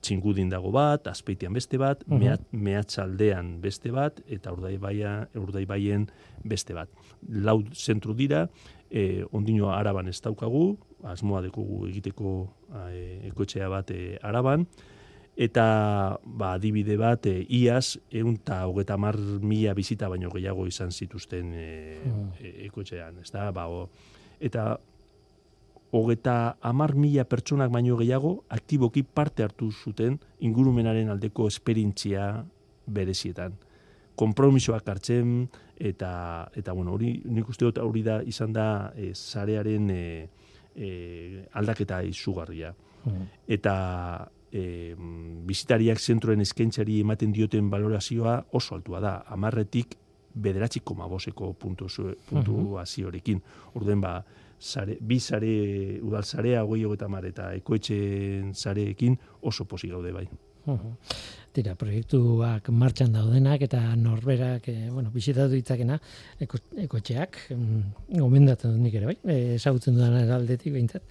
[0.00, 2.18] txingudin dago bat, azpeitian beste bat, Mhm.
[2.18, 6.08] mehat, mehatxaldean beste bat, eta urdaibaia, urdaibaien
[6.44, 6.88] beste bat.
[7.28, 8.48] Lau zentru dira,
[8.90, 12.48] e, ondino araban ez daukagu, asmoa dekogu egiteko
[12.90, 14.66] e, ekoetxea bat e, araban,
[15.38, 20.90] eta ba, adibide bat, e, iaz, egun eta hogeta mar mila bizita baino gehiago izan
[20.90, 22.30] zituzten e, Mm.
[22.40, 23.50] e, ekoetxean, ez da?
[23.52, 23.88] Ba, o,
[24.40, 24.78] eta
[25.90, 32.44] hogeta amar mila pertsonak baino gehiago aktiboki parte hartu zuten ingurumenaren aldeko esperintzia
[32.86, 33.54] berezietan.
[34.18, 35.48] Kompromisoak hartzen
[35.78, 40.02] eta eta bueno, hori nik uste dut hori da izan da e, sarearen e,
[40.74, 40.90] e,
[41.52, 42.74] aldaketa izugarria.
[43.04, 43.22] Mhm.
[43.46, 43.76] Eta
[44.52, 44.94] e,
[45.48, 49.14] bizitariak zentroen eskaintzari ematen dioten valorazioa oso altua da.
[49.28, 49.96] Amarretik
[50.34, 51.88] bederatzi koma boseko puntu,
[52.28, 53.40] puntuaziorekin.
[53.74, 54.18] Orden ba,
[54.58, 60.26] sare, bi sare, udal sarea, hogei hogeta mar, eta ekoetxeen sareekin oso posi gaude bai.
[61.56, 65.96] Tira, proiektuak martxan daudenak eta norberak, e, bueno, bisitatu ditzakena,
[66.44, 71.02] eko, ekotxeak, mm, gomendatzen dut nik ere, bai, e, ezagutzen dudan aldetik behintzat.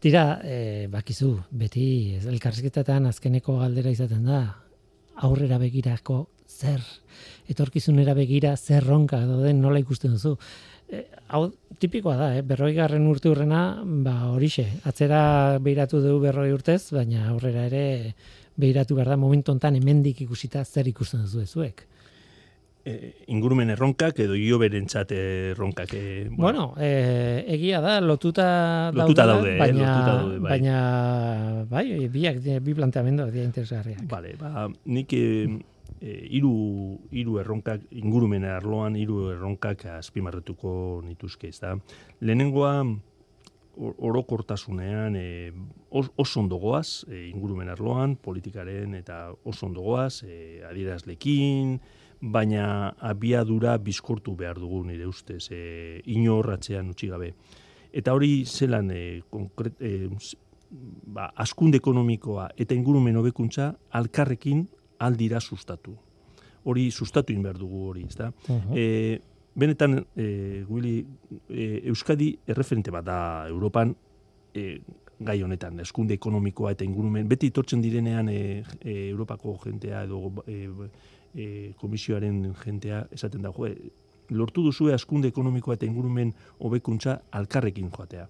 [0.00, 4.40] Tira, e, bakizu, beti elkarrizketetan azkeneko galdera izaten da,
[5.26, 6.82] aurrera begirako zer,
[7.50, 10.36] etorkizunera begira zer ronka dauden nola ikusten duzu.
[10.88, 12.42] E, hau tipikoa da, eh?
[12.42, 18.14] berroi garren urte urrena, ba horixe, atzera behiratu dugu berroi urtez, baina aurrera ere
[18.58, 21.84] behiratu behar da momentu hontan hemendik ikusita zer ikusten duzu zuek.
[22.88, 25.92] E, ingurumen erronkak edo jo berentzat erronkak.
[25.92, 30.50] E, Bueno, e, egia da, lotuta, Lotuta daude, eh, baina, lotuta daude, bai.
[30.56, 34.06] baina, bai, biak, bi planteamenduak dira interesgarriak.
[34.08, 35.12] Vale, ba, nik
[36.00, 36.52] e, e, hiru
[37.10, 41.76] hiru erronkak ingurumen arloan hiru erronkak azpimarretuko nituzke, ezta.
[42.20, 42.72] Lehenengoa
[43.78, 45.52] or- orokortasunean e,
[45.90, 51.78] os, oso ondo goaz, e, ingurumen arloan, politikaren eta oso ondo goaz, e, adierazlekin,
[52.20, 57.32] baina abiadura bizkortu behar dugu nire ustez, e, inorratzean utzi gabe.
[57.92, 60.10] Eta hori zelan e, konkret, e,
[61.06, 64.66] ba, askunde ekonomikoa eta ingurumen hobekuntza alkarrekin
[64.98, 65.96] aldira sustatu.
[66.68, 68.32] Hori sustatu egin behar dugu hori, ezta?
[68.74, 69.18] E,
[69.54, 70.98] benetan, e, Willy,
[71.48, 73.94] e, Euskadi erreferente bat da Europan
[74.54, 74.80] e,
[75.18, 80.58] gai honetan, eskunde ekonomikoa eta ingurumen, beti itortzen direnean e, e, Europako jentea edo e,
[81.34, 81.48] e,
[81.80, 83.70] komisioaren jentea esaten da, jo,
[84.30, 88.28] lortu duzue askunde ekonomikoa eta ingurumen hobekuntza alkarrekin joatea.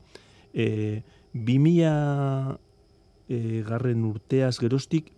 [0.54, 1.02] E,
[1.34, 2.58] 2000
[3.28, 5.12] e, garren urteaz geroztik,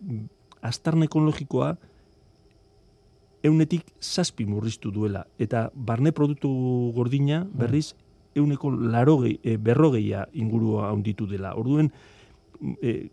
[0.61, 1.75] astarne ekologikoa
[3.43, 5.25] eunetik zazpi murriztu duela.
[5.41, 6.49] Eta barne produktu
[6.95, 7.93] gordina, berriz,
[8.35, 11.55] euneko larogei, e, berrogeia ingurua handitu dela.
[11.57, 11.91] Orduen,
[12.81, 13.09] e,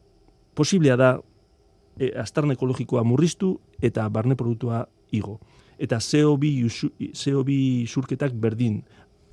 [0.54, 1.10] posiblea da
[1.98, 5.38] e, astarne ekologikoa murriztu eta barne produktua igo.
[5.78, 7.56] Eta CO2, isu- CO2
[7.88, 8.82] isurketak berdin,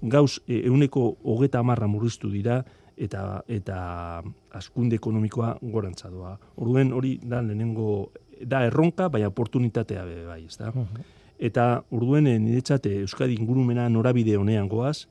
[0.01, 2.63] gauz e, euneko hogeta amarra murriztu dira,
[2.97, 4.23] eta eta
[4.55, 6.37] askunde ekonomikoa gorantza doa.
[6.55, 10.71] Orduen hori da lehenengo da erronka, baina oportunitatea be bai, ezta?
[10.71, 11.11] Mhm.
[11.39, 15.07] Eta urduen eh, niretzat eh, Euskadi ingurumena norabide honean goaz,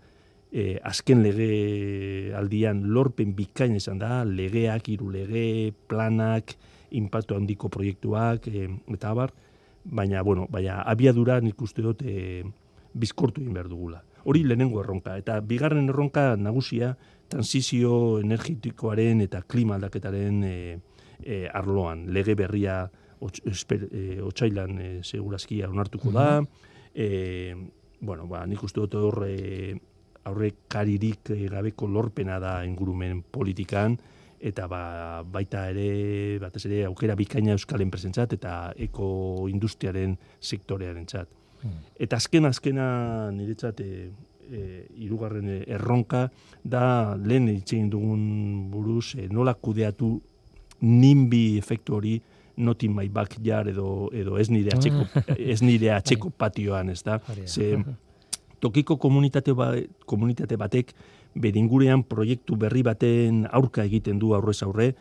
[0.54, 6.54] eh, azken lege aldian lorpen bikain izan da, legeak, hiru lege, planak,
[6.94, 9.34] impactu handiko proiektuak, eh, eta abar,
[9.84, 12.44] baina, bueno, baina abiadura nik uste dut eh,
[12.94, 14.02] bizkortu egin behar dugula.
[14.24, 15.18] Hori lehenengo erronka.
[15.20, 16.94] Eta bigarren erronka nagusia,
[17.34, 20.76] transizio energetikoaren eta klima aldaketaren eh,
[21.24, 22.06] eh, arloan.
[22.14, 26.28] Lege berria eh, otxailan eh, segurazkia onartuko da.
[26.94, 27.56] Eh,
[28.00, 29.74] bueno, ba, nik uste dut hor eh,
[30.30, 33.96] aurrekaririk eh, gabeko lorpena da ingurumen politikan,
[34.44, 38.54] eta ba, baita ere, batez ere, aukera bikaina euskal enpresentzat eta
[38.86, 41.40] ekoindustriaren sektorearen txat.
[41.96, 42.86] Eta azken azkena
[43.32, 44.10] niretzat e,
[44.50, 46.28] e, irugarren eh, erronka
[46.62, 48.22] da lehen hitz egin dugun
[48.70, 50.14] buruz e, nola kudeatu
[50.80, 52.20] nimbi efektu hori
[52.56, 55.06] not in my backyard edo edo ez nire atzeko
[55.38, 57.18] ez nire atzeko patioan, ez da?
[57.46, 57.76] Ze
[58.60, 59.74] tokiko komunitate ba,
[60.06, 60.94] komunitate batek
[61.34, 64.92] bere ingurean proiektu berri baten aurka egiten du aurrez aurre,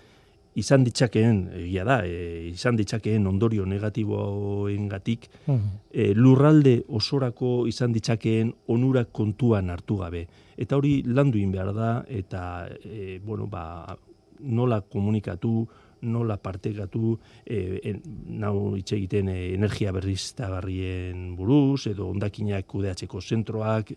[0.56, 5.70] izan ditzakeen, egia da, e, izan ditzakeen ondorio negatiboengatik Mhm.
[5.92, 10.28] e, lurralde osorako izan ditzakeen onurak kontuan hartu gabe.
[10.58, 13.98] Eta hori landu egin behar da, eta e, bueno, ba,
[14.40, 15.68] nola komunikatu,
[16.02, 23.94] nola partekatu, e, en, nau hitz egiten e, energia berriztagarrien buruz, edo ondakinak kudeatzeko zentroak,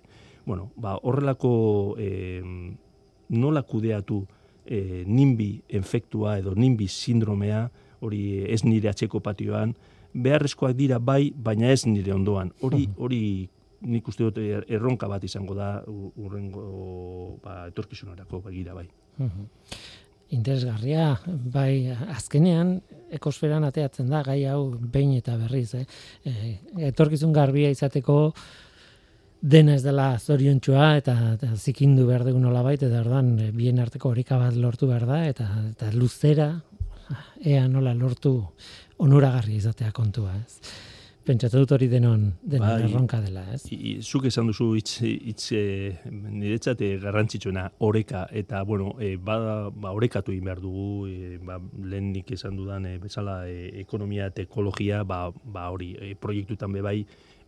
[0.47, 2.43] bueno, ba, horrelako e,
[3.29, 4.27] nola kudeatu
[4.67, 7.69] e, nimbi efektua edo nimbi sindromea
[8.01, 9.75] hori ez nire atxeko patioan,
[10.13, 12.53] beharrezkoak dira bai, baina ez nire ondoan.
[12.65, 13.21] Hori, hori
[13.87, 18.87] nik uste dut er- erronka bat izango da urrengo ba, etorkizunarako begira bai.
[20.35, 21.13] Interesgarria,
[21.55, 22.81] bai, azkenean,
[23.15, 25.85] ekosferan ateatzen da, gai hau behin eta berriz, eh?
[26.27, 26.57] E,
[26.89, 28.33] etorkizun garbia izateko
[29.41, 34.11] dena ez dela zoriontsua eta, eta zikindu behar dugu nolabait, eta ordan e, bien arteko
[34.11, 36.51] horika bat lortu behar da, eta, eta luzera,
[37.45, 38.39] ea nola lortu
[38.99, 40.61] onuragarri izatea kontua, ez?
[41.27, 42.85] Pentsatu dut hori denon, denon Bai.
[42.87, 43.65] erronka dela, ez?
[43.75, 45.63] I, i- zuk esan duzu hitz hitz e,
[46.07, 51.59] niretzat eh, garrantzitsuena oreka eta bueno, e, ba, ba orekatu egin behar dugu, e, ba
[51.83, 56.85] lehenik esan dudan e, bezala e, ekonomia eta ekologia, ba, ba hori e, proiektutan be
[56.87, 57.01] bai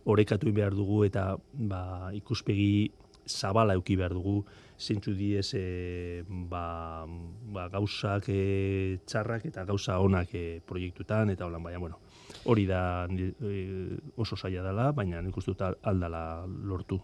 [0.05, 2.91] orekatu behar dugu eta ba ikuspegi
[3.29, 4.45] zabala eduki behar dugu
[4.79, 7.05] zeintzu diez e, ba,
[7.53, 11.99] ba, gauzak e, txarrak eta gauza onak e, proiektutan eta holan baina bueno
[12.45, 17.01] hori da e, oso zaila dela, baina nik uste dut al- aldala lortu.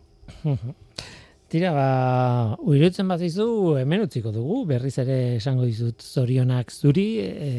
[1.55, 3.45] Tira, ba, uirutzen bat izu,
[3.79, 7.51] hemen utziko dugu, berriz ere esango dizut zorionak zuri, e,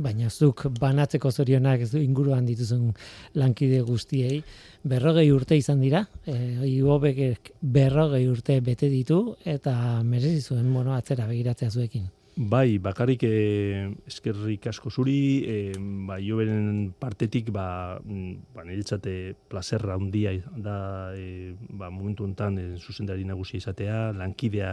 [0.00, 2.88] baina zuk banatzeko zorionak ez du inguruan dituzun
[3.36, 4.40] lankide guztiei,
[4.88, 6.38] berrogei urte izan dira, e,
[6.70, 12.08] iobek berrogei urte bete ditu, eta merezi zuen, bueno, atzera begiratzea zuekin.
[12.38, 15.72] Bai, bakarrik eh, eskerrik asko zuri, eh,
[16.06, 20.76] ba, joberen partetik, ba, mm, ba niretzate plazerra handia da
[21.18, 24.70] eh, ba, momentu honetan eh, zuzendari nagusia izatea, lankidea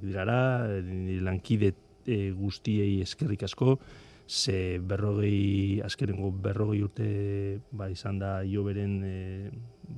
[0.00, 0.38] dirara,
[0.78, 1.74] eh, lankide
[2.06, 3.76] eh, guztiei eskerrik asko,
[4.26, 7.10] ze berrogei, azkerengo berrogei urte
[7.70, 9.50] ba, izan da joberen eh,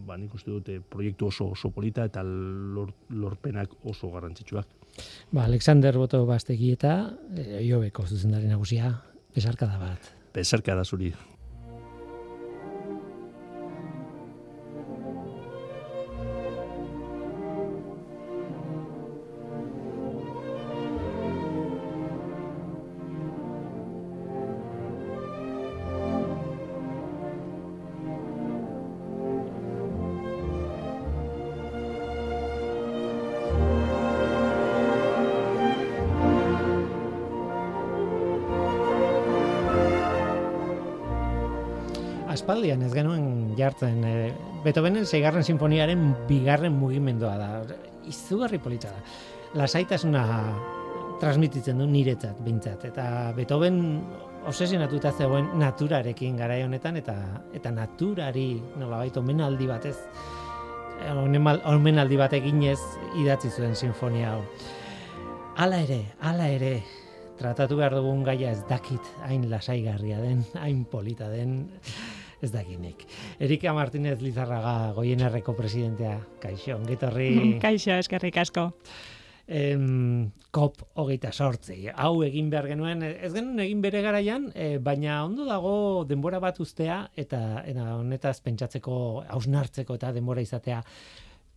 [0.08, 4.75] ba, nik uste dute proiektu oso oso polita eta lor, lorpenak oso garrantzitsuak.
[5.30, 6.96] Ba, Alexander Boto Bastegi eta
[7.36, 8.92] e, iobeko zuzendari nagusia,
[9.34, 10.12] besarkada bat.
[10.36, 11.12] Bezarka da zuri.
[42.36, 44.14] Aspaldian ez genuen jartzen e,
[44.64, 47.50] Beethovenen seigarren sinfoniaren bigarren mugimendua da.
[48.06, 49.00] Izugarri polita da.
[49.56, 50.24] Lasaitasuna
[51.20, 53.06] transmititzen du niretzat bintzat eta
[53.36, 53.78] Beethoven
[54.46, 57.16] obsesionatuta zegoen naturarekin garai honetan eta
[57.56, 59.96] eta naturari nolabait omenaldi batez
[61.00, 61.14] eh,
[61.72, 62.78] omenaldi bat eginez
[63.22, 64.44] idatzi zuen sinfonia hau.
[65.56, 66.74] Hala ere, hala ere,
[67.40, 71.62] tratatu behar dugun gaia ez dakit hain lasaigarria den, hain polita den,
[72.46, 73.04] ez dakinik.
[73.42, 77.30] Erika Martínez Lizarraga goienerreko presidentea, kaixo, ongetorri
[77.64, 78.70] Kaixo, eskerrik asko.
[79.46, 81.84] em, kop hogeita sortzi.
[81.94, 86.58] Hau egin behar genuen, ez genuen egin bere garaian, eh, baina ondo dago denbora bat
[86.60, 88.96] ustea, eta, eta honetaz pentsatzeko,
[89.36, 90.82] hausnartzeko eta denbora izatea.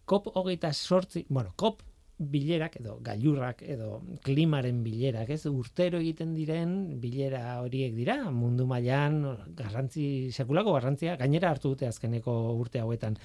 [0.06, 1.82] Kop hogeita sortzi, bueno, kop
[2.20, 9.22] bilerak edo gailurrak edo klimaren bilerak, ez urtero egiten diren bilera horiek dira mundu mailan
[9.56, 13.16] garrantzi sekulako garrantzia gainera hartu dute azkeneko urte hauetan.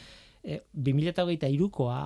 [0.45, 1.99] E, 2023koa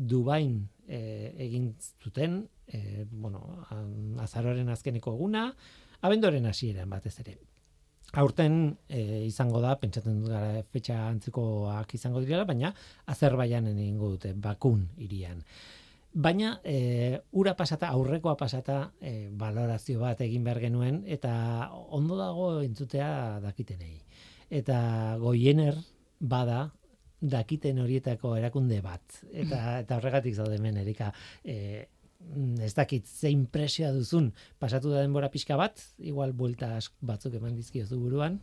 [0.00, 1.00] Dubain e,
[1.44, 3.66] egin zuten, e, bueno,
[4.24, 5.50] azaroren azkeneko eguna,
[6.00, 7.36] abendoren hasieran batez ere.
[8.18, 8.54] Aurten
[8.88, 12.72] e, izango da, pentsatzen dut gara fetxa antzikoak izango direla, baina
[13.12, 15.44] Azerbaijanen egingo dute, Bakun irian.
[16.12, 22.50] Baina e, ura pasata, aurrekoa pasata, e, valorazio bat egin behar genuen, eta ondo dago
[22.66, 24.00] entzutea dakitenei.
[24.50, 24.80] Eta
[25.22, 25.78] goiener
[26.18, 26.72] bada
[27.20, 29.20] dakiten horietako erakunde bat.
[29.30, 31.12] Eta, eta horregatik zaude hemen, Erika,
[31.44, 31.86] e,
[32.60, 38.00] ez dakit ze impresioa duzun pasatu da denbora pixka bat, igual buelta batzuk eman dizkiozu
[38.00, 38.40] buruan,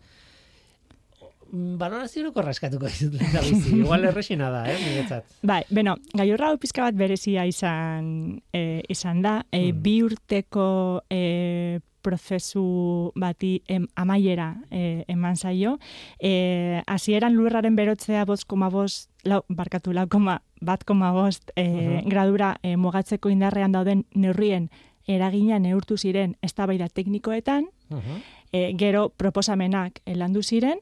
[1.52, 3.76] Mm, Balorazioroko raskatuko dizut lehendabizi.
[3.80, 5.26] Igual errexena da, eh, niretzat.
[5.44, 9.82] Bai, beno, gailurra hau pizka bat berezia izan, e, izan da, e, Mm.
[9.84, 15.78] bi urteko e, prozesu bati em, amaiera e, eman zaio.
[16.20, 21.64] E, hasieran lurraren berotzea bost koma bost, lau, barkatu, lau koma, bat koma bost e,
[21.68, 22.10] Mhm.
[22.10, 24.70] gradura e, mugatzeko indarrean dauden neurrien
[25.08, 28.02] eragina neurtu ziren eztabaida teknikoetan, Uh
[28.52, 30.80] e, gero proposamenak landu ziren,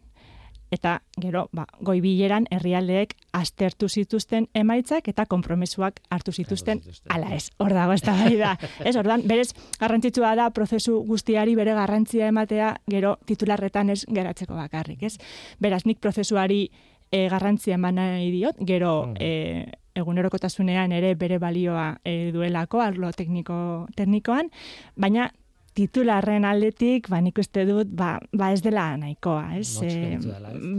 [0.75, 7.49] eta gero, ba, goi bileran herrialdeek aztertu zituzten emaitzak eta konpromesuak hartu zituzten, ala ez,
[7.59, 8.55] hor dago ez da bai da.
[8.85, 15.03] Ez, ordan, berez, garrantzitsua da prozesu guztiari bere garrantzia ematea, gero titularretan ez geratzeko bakarrik,
[15.07, 15.15] ez?
[15.61, 16.65] Beraz, nik prozesuari
[17.11, 19.15] e, garrantzia eman nahi diot, gero mm.
[19.19, 23.57] e, egunerokotasunean ere bere balioa e, duelako, arlo tekniko,
[23.95, 24.51] teknikoan,
[24.99, 25.29] baina
[25.75, 29.69] titularren aldetik, ba, nik uste dut, ba, ba ez dela nahikoa, ez?
[29.83, 30.17] E,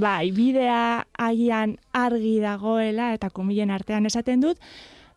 [0.01, 4.62] bai, bidea agian argi dagoela eta kumilen artean esaten dut,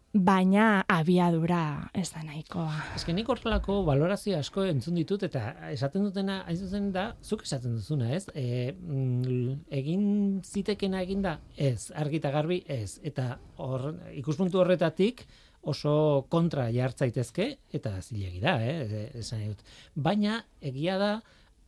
[0.10, 2.74] baina abiadura ez da nahikoa.
[2.98, 7.76] Ez nik horrelako valorazio asko entzun ditut eta esaten dutena, hain zuzen da, zuk esaten
[7.78, 8.26] duzuna, ez?
[8.34, 13.00] E, mm, egin zitekena egin da, ez, argita garbi, ez.
[13.06, 15.28] Eta hor, ikuspuntu horretatik,
[15.62, 19.10] oso kontra jartzaitezke, eta zilegi da, eh?
[19.20, 19.64] esan dut.
[19.96, 21.12] Baina, egia da,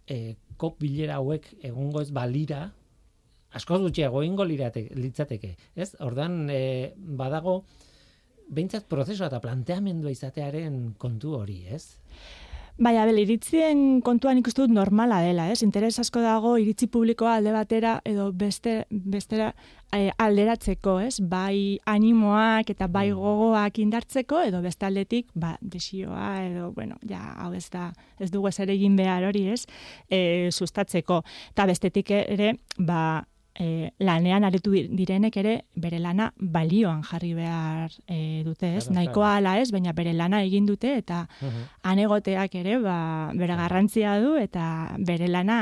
[0.07, 2.69] e, kop bilera hauek egongo ez balira,
[3.51, 5.91] asko gutxiago ingo litzateke, ez?
[5.99, 7.61] Ordan e, badago,
[8.51, 11.97] behintzat prozesua eta planteamendua izatearen kontu hori, ez?
[12.79, 15.59] Bai, abel, iritzien kontuan ikustu dut normala dela, ez?
[15.65, 19.51] Interes asko dago iritzi publikoa alde batera edo beste, bestera
[19.93, 21.19] e, alderatzeko, ez?
[21.19, 23.19] Bai animoak eta bai mm.
[23.19, 28.49] gogoak indartzeko edo beste aldetik, ba, desioa edo, bueno, ja, hau ez da, ez dugu
[28.49, 29.65] ez ere egin behar hori, ez?
[30.09, 31.21] E, sustatzeko.
[31.51, 33.01] Eta bestetik ere, ba,
[33.61, 38.87] e, lanean aretu direnek ere bere lana balioan jarri behar e, dute, ez?
[38.93, 41.23] Nahikoa ala ez, baina bere lana egin dute eta
[41.87, 42.97] anegoteak ere ba,
[43.37, 44.63] bere garrantzia du eta
[44.97, 45.59] bere lana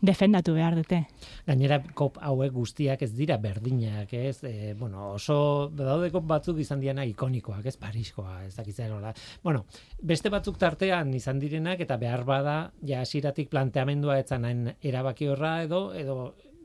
[0.00, 1.02] defendatu behar dute.
[1.48, 4.42] Gainera kop hauek guztiak ez dira berdinak, ez?
[4.44, 7.76] E, bueno, oso daude kop batzuk izan diena ikonikoak, ez?
[7.80, 9.14] Pariskoa, ez dakitzen hola.
[9.42, 9.64] Bueno,
[10.02, 14.46] beste batzuk tartean izan direnak eta behar bada ja hasiratik planteamendua etzan
[14.80, 16.16] erabaki horra edo edo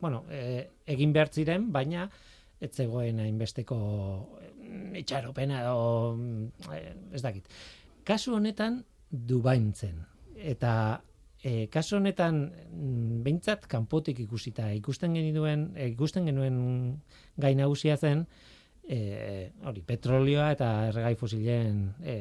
[0.02, 2.10] bueno, e, egin behar ziren, baina
[2.62, 6.18] ez zegoen hainbesteko mm, itxaropena edo
[6.74, 6.82] e,
[7.14, 7.50] ez dakit.
[8.06, 10.04] Kasu honetan dubaintzen
[10.36, 11.02] eta
[11.42, 16.58] e, kasu honetan mm, behintzat kanpotik ikusita ikusten genuen ikusten genuen
[17.38, 18.26] gai nagusia zen
[18.88, 22.16] e, hori petrolioa eta erregai fosilen e,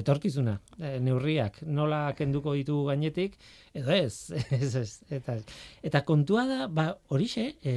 [0.00, 3.36] etorkizuna e, neurriak nola kenduko ditu gainetik
[3.74, 5.38] edo ez, ez, ez eta,
[5.82, 7.76] eta kontua da ba horixe e,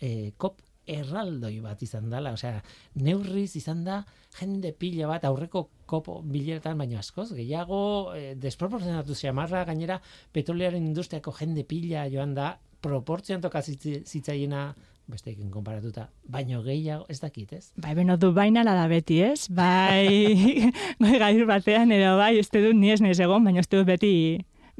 [0.00, 0.60] e, kop
[0.92, 2.58] erraldoi bat izan dela, osea,
[2.98, 4.00] neurriz izan da
[4.34, 7.78] jende pila bat aurreko kopo bileretan baino askoz, gehiago
[8.16, 10.00] e, desproporzionatu xamarra gainera
[10.34, 14.72] petrolearen industriako jende pila joan da proportzioan toka zitzaiena
[15.10, 17.72] besteekin konparatuta, baino gehiago ez dakit, ez?
[17.76, 19.48] Bai, beno, du baina da beti, ez?
[19.50, 20.70] Bai,
[21.02, 24.14] bai gair batean, edo bai, ez dut ni ez egon, baina ez dut beti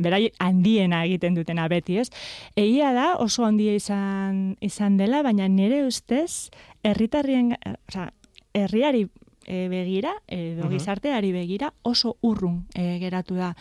[0.02, 2.08] berai handiena egiten dutena beti, ez?
[2.56, 6.50] Egia da oso handia izan, izan dela, baina nire ustez,
[6.82, 8.06] herritarrien, o
[8.54, 9.06] herriari
[9.46, 13.54] e, begira, edo gizarteari begira, oso urrun e, geratu da.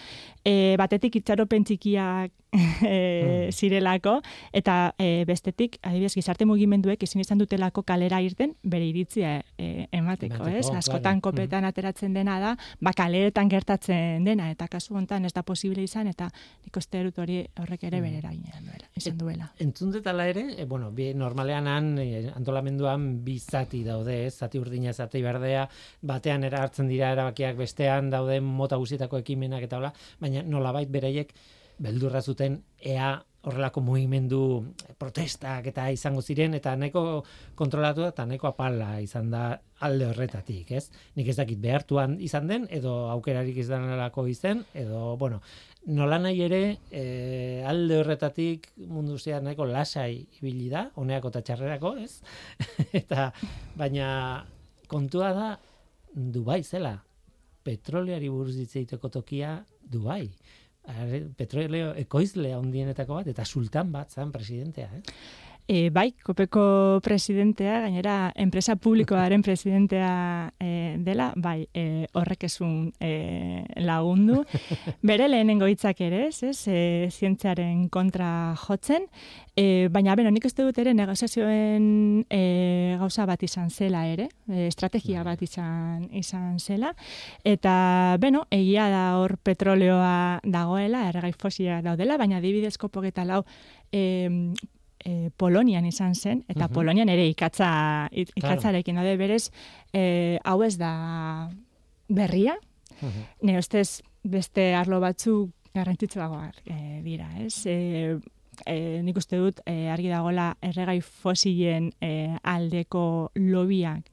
[0.44, 2.32] E, batetik itxaropen txikiak
[2.84, 4.18] e, zirelako,
[4.52, 10.44] eta e, bestetik, adibidez, gizarte mugimenduek ezin izan dutelako kalera irten bere iritzia e, emateko,
[10.52, 10.66] ez?
[10.76, 15.84] Askotan kopetan ateratzen dena da, ba kaleretan gertatzen dena, eta kasu hontan ez da posible
[15.86, 16.28] izan, eta
[16.66, 19.52] nik uste dut hori horrek ere bere eragin duela, izan duela.
[19.64, 21.94] Entzun detala ere, e, bueno, bi, normalean han,
[22.36, 24.36] antolamenduan bi zati daude, ez?
[24.44, 25.70] Zati urdina, zati berdea,
[26.02, 31.34] batean era hartzen dira erabakiak bestean dauden mota guztietako ekimenak eta hola, baina nolabait bereiek
[31.82, 34.42] beldurra zuten ea horrelako mugimendu
[35.02, 37.24] protestak eta izango ziren eta nahiko
[37.58, 39.46] kontrolatu eta nahiko apala izan da
[39.82, 40.92] alde horretatik, ez?
[41.18, 45.42] Nik ez dakit behartuan izan den edo aukerarik izan denelako izen edo bueno,
[45.90, 46.62] nola nahi ere
[46.92, 47.04] e,
[47.66, 52.22] alde horretatik mundu zea nahiko lasai ibili da, honeako eta txarrerako, ez?
[53.02, 53.32] eta
[53.76, 54.12] baina
[54.92, 55.52] kontua da
[56.12, 56.98] Dubai zela.
[57.64, 60.26] Petroleari buruz ditzeiteko tokia Dubai
[61.38, 65.02] petroleo ekoizle handienetako bat eta sultan bat zan presidentea, eh?
[65.68, 73.64] E, bai, kopeko presidentea, gainera enpresa publikoaren presidentea e, dela, bai, e, horrek esun e,
[73.80, 74.42] lagundu.
[75.08, 79.08] Bere lehenengo hitzak ere, ez, e, zientziaren kontra jotzen,
[79.56, 82.42] e, baina, beno, nik uste dut ere negoziazioen e,
[83.00, 85.36] gauza bat izan zela ere, e, estrategia bai.
[85.36, 86.92] bat izan, izan zela,
[87.46, 93.44] eta, beno, egia da hor petroleoa dagoela, erregai fosia daudela, baina dibidezko pogeta lau,
[93.94, 94.30] e,
[95.06, 99.18] e, Polonian izan zen, eta uh Polonian ere ikatza, ikatzarekin, claro.
[99.18, 99.52] berez,
[99.94, 101.50] e, hau ez da
[102.08, 102.56] berria,
[103.02, 103.26] uh -huh.
[103.42, 107.66] ne ustez beste arlo batzu garrantzitsuagoak e, dira, ez?
[107.66, 108.20] E,
[108.66, 114.10] e, nik uste dut e, argi dagola erregai fosilen e, aldeko lobiak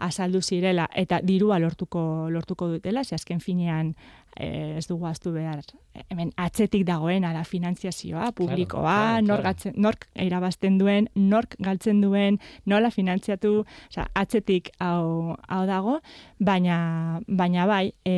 [0.00, 3.94] azaldu zirela eta dirua lortuko lortuko dutela, ze azken finean
[4.36, 5.64] ez dugu aztu behar
[6.08, 9.42] hemen atzetik dagoena da finantziazioa, publikoa, claro, claro.
[9.42, 12.38] gatzen, nork irabazten duen, nork galtzen duen,
[12.70, 15.98] nola finantziatu, osea, atzetik hau, hau dago,
[16.38, 16.78] baina,
[17.26, 18.14] baina bai, e,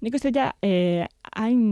[0.00, 1.06] nik uste ja, e,
[1.36, 1.62] hain,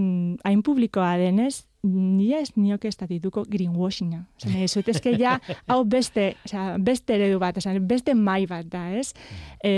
[0.45, 4.21] hain publikoa denez, nire ez nioke estatituko greenwashinga.
[4.37, 5.39] Osa, nahi zuetezke ja,
[5.71, 9.15] hau beste, osea, beste eredu bat, osea, beste mai bat da, ez?
[9.65, 9.73] E,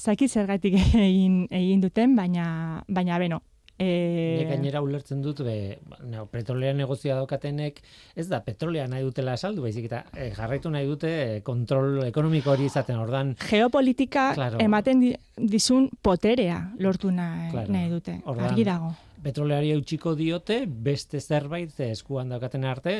[0.00, 3.42] zakit zergatik egin, egin duten, baina, baina beno,
[3.82, 7.78] E, gainera ulertzen dut be, no, petrolea negozioa daukatenek
[8.14, 12.52] ez da petrolea nahi dutela saldu baizik eta eh, jarraitu nahi dute eh, kontrol ekonomiko
[12.52, 14.58] hori izaten ordan geopolitika Claro.
[14.60, 17.72] ematen di, dizun poterea lortu nahi, Claro.
[17.72, 18.18] nahi dute.
[18.26, 18.92] Ordan- Argi dago.
[19.22, 22.92] petroleari eutxiko diote beste zerbait eh, eskuan daukaten arte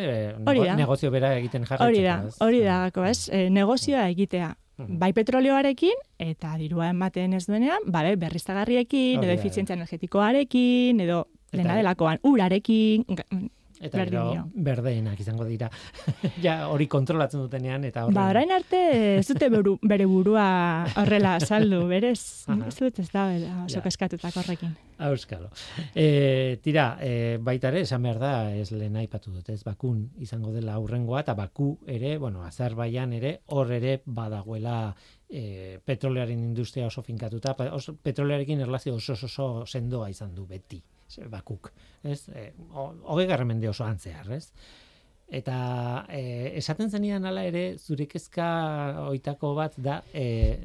[0.46, 0.76] Hori nego- da.
[0.80, 1.90] negozio bera egiten jarraitzeko.
[1.92, 2.36] Hori da, ez?
[2.40, 2.80] hori da,
[3.10, 3.28] ez?
[3.28, 4.54] E, negozioa egitea.
[4.88, 12.20] Bai petrolioarekin, eta dirua ematen ez duenean, babe, berriztagarriekin, edo efizientzia energetikoarekin, edo dena delakoan,
[12.22, 13.04] urarekin,
[13.80, 14.42] Eta gero dio.
[14.54, 15.70] berdeenak izango dira.
[16.44, 18.14] ja hori kontrolatzen dutenean eta horren.
[18.18, 18.80] Ba, orain arte
[19.18, 23.26] ez dute buru, bere burua horrela saldu, berez, ez dut ez da,
[23.64, 23.82] oso Ja.
[23.82, 24.76] keskatutak horrekin.
[25.00, 25.48] Auskalo.
[25.96, 30.52] E, tira, e, baita ere, esan behar da, ez lehen aipatu dut, ez bakun izango
[30.52, 34.94] dela aurrengoa, eta baku ere, bueno, Azerbaian ere, hor ere badagoela
[35.30, 40.82] e, petrolearen industria oso finkatuta, oso, petrolearekin erlazio oso oso, sendoa izan du beti,
[41.30, 42.28] bakuk, ez?
[42.28, 44.52] E, ho- hogei garren mende oso antzear, ez?
[45.30, 48.46] Eta e, esaten zenidan hala ere, zure kezka
[49.08, 50.58] oitako bat da e,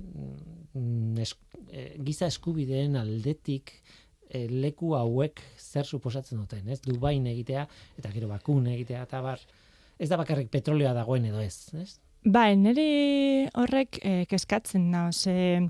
[0.73, 1.35] mm, es,
[1.69, 3.75] e, giza eskubideen aldetik
[4.29, 6.79] e, leku hauek zer suposatzen duten, ez?
[6.81, 7.67] Dubain egitea
[7.99, 9.39] eta gero bakun egitea eta bar.
[9.99, 11.99] Ez da bakarrik petrolioa dagoen edo ez, ez?
[12.25, 15.61] Ba, niri horrek eh, kezkatzen nao, ze,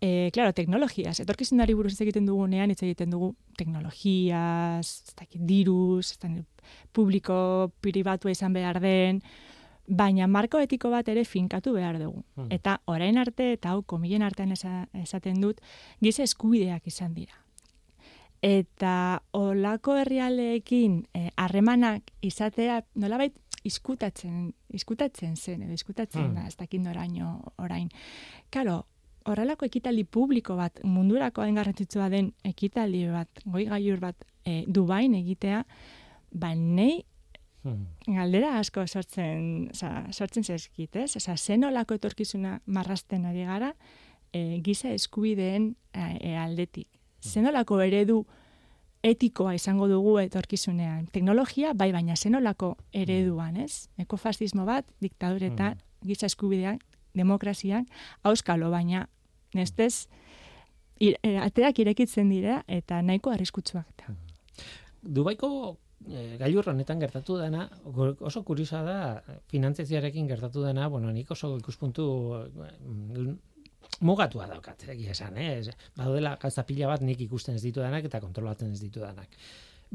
[0.00, 6.10] eh, claro, teknologiaz, etorkizunari buruz hitz egiten dugunean, hitz egiten dugu teknologiaz, ez dakit, diruz,
[6.12, 6.46] ez dakit,
[6.92, 9.22] publiko pribatua izan behar den,
[9.86, 12.24] baina marko etiko bat ere finkatu behar dugu.
[12.34, 12.48] Hmm.
[12.50, 15.60] Eta orain arte, eta hau komilen artean esa- esaten dut,
[16.02, 17.34] giza eskubideak izan dira.
[18.42, 23.34] Eta olako herrialdeekin eh, harremanak izatea nolabait
[23.66, 26.34] iskutatzen, iskutatzen zen, edo iskutatzen Hmm.
[26.34, 27.88] da, ez dakit noraino orain.
[28.50, 28.84] Karo,
[29.26, 35.14] horrelako ekitaldi publiko bat, mundurako hain garrantzitsua den ekitaldi bat, goi gailur bat, e, Dubain
[35.18, 35.64] egitea,
[36.32, 37.04] ba nei
[37.66, 38.14] Hmm.
[38.14, 41.16] galdera asko sortzen, oza, sortzen zezkit, ez?
[41.18, 43.72] Oza, zen olako etorkizuna marrasten ari gara,
[44.32, 46.86] e, giza eskubideen e, e, aldetik.
[47.20, 48.20] Zen olako eredu
[49.02, 51.08] etikoa izango dugu etorkizunean.
[51.10, 53.88] Teknologia, bai, baina zen olako ereduan, ez?
[53.98, 56.84] Ekofasismo bat, diktaduretan, giza eskubideak,
[57.18, 57.90] demokraziak,
[58.22, 59.08] auskalo, baina
[59.54, 60.08] nestez,
[61.00, 64.14] ir, e, ateak irekitzen dira eta nahiko arriskutsuak da.
[65.02, 65.50] Dubaiko
[66.08, 67.68] e, gailur honetan gertatu dena,
[68.20, 68.98] oso kuriosa da,
[69.52, 72.06] finantziazioarekin gertatu dena, bueno, nik oso ikuspuntu
[72.64, 73.28] eh,
[74.00, 75.62] mugatua daukat, egia esan, eh?
[75.96, 79.36] Badaudela gauza pila bat nik ikusten ez ditudanak eta kontrolatzen ez ditudanak.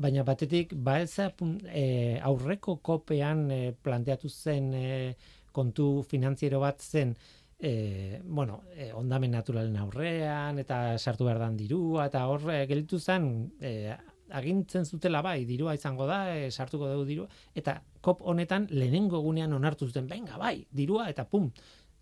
[0.02, 5.16] Baina batetik, ba da, pun- eh, aurreko kopean eh, planteatu zen eh,
[5.52, 7.16] kontu finantziero bat zen,
[7.62, 13.28] e, bueno, e, ondamen naturalen aurrean, eta sartu behar dan dirua, eta horre gelditu zen,
[13.62, 13.94] e,
[14.34, 19.54] agintzen zutela bai, dirua izango da, e, sartuko dugu dirua, eta kop honetan lehenengo egunean
[19.54, 21.52] onartu zuten, venga, bai, dirua, eta pum,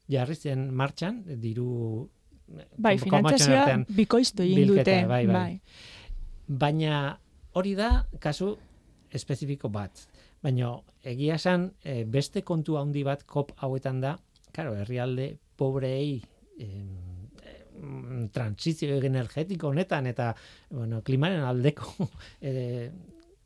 [0.10, 2.08] jarri zen martxan, diru...
[2.80, 4.96] Bai, finantzazioa bikoiztu egin dute.
[5.06, 5.60] bai, bai.
[6.48, 7.20] Baina
[7.54, 7.92] hori da
[8.24, 8.56] kasu
[9.14, 10.08] espezifiko bat.
[10.42, 10.72] Baina
[11.06, 14.16] egia esan e, beste kontu handi bat kop hauetan da,
[14.56, 16.18] claro, herrialde pobreei
[16.64, 17.10] em,
[18.34, 20.34] transizio energetiko honetan eta
[20.70, 22.10] bueno, klimaren aldeko
[22.42, 22.90] e,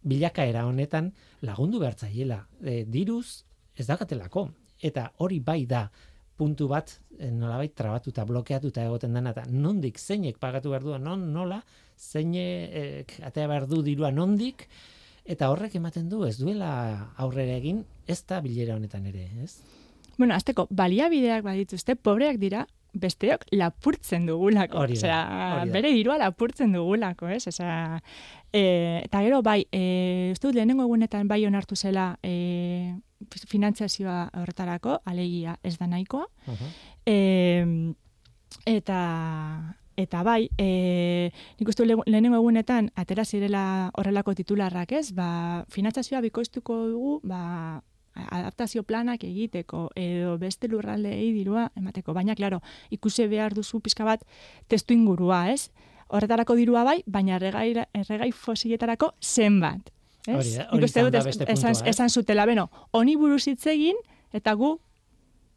[0.03, 1.11] bilakaera honetan
[1.41, 2.43] lagundu behartzaiela.
[2.61, 3.43] E, diruz
[3.77, 4.49] ez dakatelako.
[4.83, 5.85] Eta hori bai da
[6.37, 11.29] puntu bat e, nolabait trabatuta, blokeatuta egoten dena eta nondik zeinek pagatu behar du, non
[11.33, 11.61] nola,
[11.97, 14.67] zeinek atea behar du dirua nondik,
[15.23, 19.61] eta horrek ematen du ez duela aurrera egin, ez da bilera honetan ere, ez?
[20.17, 24.83] Bueno, azteko, baliabideak badituzte, pobreak dira, besteok lapurtzen dugulako.
[24.83, 27.47] Hori da, bere dirua lapurtzen dugulako, ez?
[27.49, 27.99] Osea,
[28.53, 32.93] e, eta gero, bai, e, uste dut lehenengo egunetan bai onartu zela e,
[33.49, 36.73] finantzazioa horretarako, alegia ez da nahikoa, Uh
[37.05, 37.65] E,
[38.65, 45.11] eta eta bai, e, nik uste le, lehenengo egunetan atera zirela horrelako titularrak, ez?
[45.11, 47.81] Ba, finantzazioa bikoiztuko dugu, ba,
[48.13, 52.13] adaptazio planak egiteko edo beste lurraldeei dirua emateko.
[52.13, 52.61] Baina, klaro,
[52.91, 54.23] ikusi behar duzu pizka bat
[54.67, 55.71] testu ingurua, ez?
[56.13, 59.89] Horretarako dirua bai, baina erregai, erregai fosiletarako zenbat.
[60.27, 60.35] Ez?
[60.35, 63.97] Hori hori izan da beste puntua, esan, esan zutela, beno, honi buruz hitz egin,
[64.33, 64.77] eta gu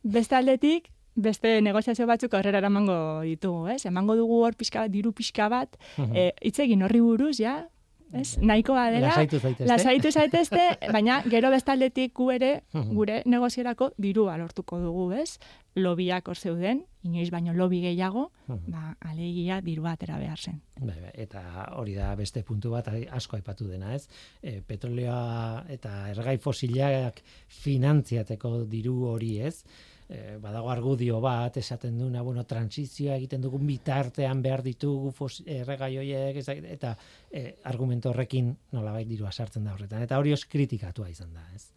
[0.03, 3.87] beste aldetik beste negoziazio batzuk aurrera eramango ditugu, ez?
[3.89, 5.79] Emango dugu hor pixka bat, diru pixka bat,
[6.13, 7.67] eh, hitz egin horri buruz, ja,
[8.13, 8.37] ez?
[8.39, 9.09] Nahikoa dela.
[9.09, 9.69] Lasaitu zaitezte.
[9.71, 10.65] Lasaitu zaitezte,
[10.97, 15.39] baina gero bestaldetik gu ere gure negoziarako dirua lortuko dugu, ez?
[15.77, 20.63] Lobiak hor zeuden, inoiz baino lobi gehiago, ba alegia dirua atera behar zen.
[20.81, 21.43] Bai, bai, eta
[21.77, 24.07] hori da beste puntu bat asko aipatu dena, ez?
[24.41, 27.21] E, petrolioa eta ergai fosilak
[27.65, 29.61] finantziateko diru hori, ez?
[30.09, 35.13] E, badago argudio bat esaten duna, bueno, transizioa egiten dugun bitartean behar ditugu
[35.47, 36.97] erregai hoiek eta
[37.31, 41.71] e, argumento horrekin nolabait dirua sartzen da horretan eta hori os kritikatua izan da, ez?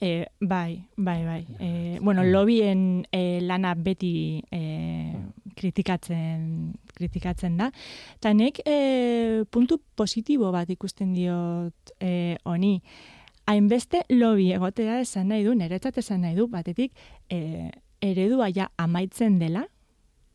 [0.00, 1.46] E, bai, bai, bai.
[1.58, 5.12] E, bueno, lobien e, lana beti e,
[5.56, 7.68] kritikatzen, kritikatzen da.
[8.16, 12.78] Eta nek e, puntu positibo bat ikusten diot e, honi
[13.50, 16.94] hainbeste lobby egotea esan nahi du, niretzat esan nahi du, batetik
[17.28, 17.70] e,
[18.00, 19.66] eredua ja amaitzen dela,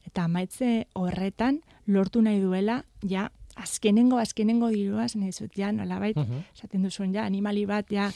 [0.05, 6.43] eta amaitze horretan lortu nahi duela, ja, azkenengo, azkenengo dirua, nahi zut, ja, nolabait, uh
[6.55, 8.09] esaten duzuen, ja, animali bat, ja,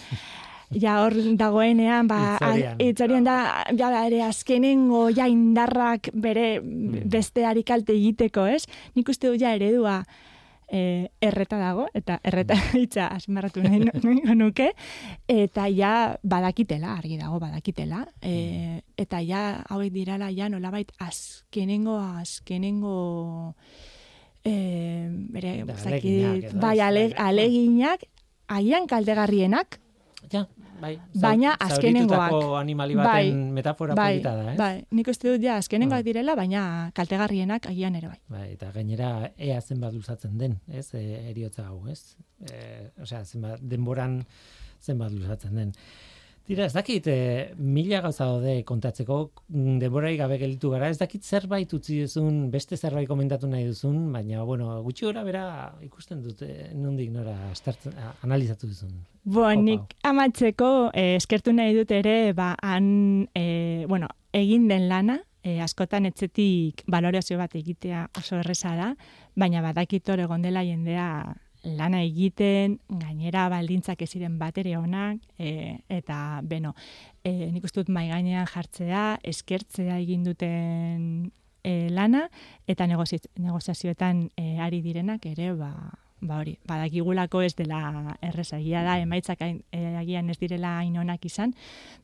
[0.72, 2.38] ja hor dagoenean, ba,
[2.84, 7.06] itzorian da, ja, ere azkenengo, ja, indarrak bere mm.
[7.10, 8.66] besteari kalte egiteko, ez?
[8.95, 10.02] Nik uste du, ja, eredua,
[10.72, 12.78] e, erreta dago, eta erreta mm.
[12.84, 13.82] hitza asmarratu nahi
[14.38, 14.72] nuke,
[15.28, 15.93] eta ja
[16.24, 22.95] badakitela, argi dago badakitela, e, eta ja hauek dirala ja nolabait azkenengo, azkenengo
[24.45, 24.55] e,
[25.34, 28.07] bere, aleginak, bai, aleginak,
[28.49, 29.80] aian kaldegarrienak,
[30.32, 30.45] ja,
[30.82, 30.94] bai.
[31.22, 32.36] Baina azkenengoak.
[32.60, 34.56] animali baten bai, metafora bai, da, eh?
[34.58, 36.08] Bai, nik uste dut ja azkenengoak bai.
[36.08, 36.64] direla, baina
[36.96, 38.20] kaltegarrienak agian ere bai.
[38.28, 40.88] Bai, eta gainera ea zenbat luzatzen den, ez?
[40.94, 42.16] E, eriotza hau, ez?
[42.50, 44.24] E, osea, zenbat denboran
[44.80, 45.74] zenbat luzatzen den.
[46.50, 49.18] Tira, ez dakit, e, mila gauza daude kontatzeko,
[49.54, 54.00] mm, denborai gabe gelditu gara, ez dakit zerbait utzi duzun, beste zerbait komentatu nahi duzun,
[54.16, 55.43] baina, bueno, gutxi gora bera
[55.86, 57.93] ikusten dute, nondik nora estartzen,
[58.26, 58.95] analizatu duzun.
[59.30, 65.20] Bo, nik amatzeko, eh, eskertu nahi dut ere, ba, han, eh, bueno, egin den lana,
[65.43, 68.95] eh, askotan etzetik balorazio bat egitea oso erresa da,
[69.36, 71.36] baina badakit hor egon dela jendea
[71.78, 76.74] lana egiten, gainera baldintzak ez ziren batere onak, e, eta, beno,
[77.24, 81.32] e, nik uste dut mai gainean jartzea, eskertzea egin duten
[81.63, 82.28] e, lana,
[82.67, 85.74] eta negoziazioetan e, ari direnak ere, ba,
[86.22, 91.53] ba hori, badakigulako ez dela errezagia da, emaitzak e, agian ez direla hain onak izan,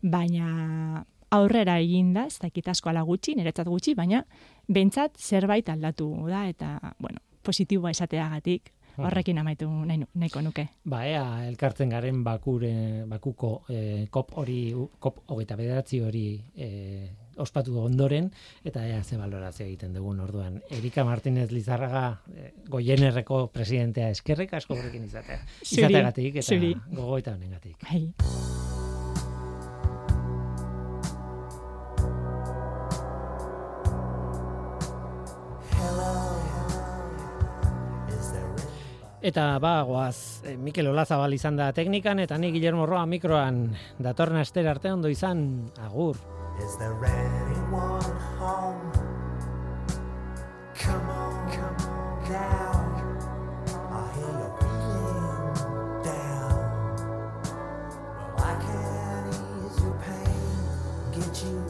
[0.02, 1.04] baina
[1.36, 4.24] aurrera egin da, ez dakit asko ala gutxi, niretzat gutxi, baina
[4.68, 10.68] bentsat zerbait aldatu da, eta, bueno, positiboa esateagatik, horrekin amaitu nahi, nahiko nuke.
[10.86, 14.60] Ba, ea, elkartzen garen bakure, bakuko e, kop hori,
[15.00, 16.26] kop hogeita bederatzi hori
[16.56, 16.70] e,
[17.42, 18.30] ospatu ondoren,
[18.64, 20.62] eta ea ze balorazio egiten dugun orduan.
[20.72, 25.42] Erika Martinez Lizarraga e, goienerreko presidentea eskerrik asko horrekin izatea.
[25.66, 26.60] Izateagatik eta
[26.96, 27.78] gogoita honengatik.
[27.84, 28.85] Bai.
[39.26, 44.44] Eta ba, goaz, eh, Mikel Olazabal izan da teknikan, eta ni Guillermo Roa mikroan datorna
[44.46, 46.20] estera arte ondo izan, agur.
[46.62, 48.06] Is there anyone
[48.38, 48.92] home?
[50.78, 52.86] Come on, come on down.
[53.90, 55.58] I hear you breathing
[56.06, 56.62] down.
[58.38, 60.54] Well, I can ease your pain,
[61.18, 61.65] get you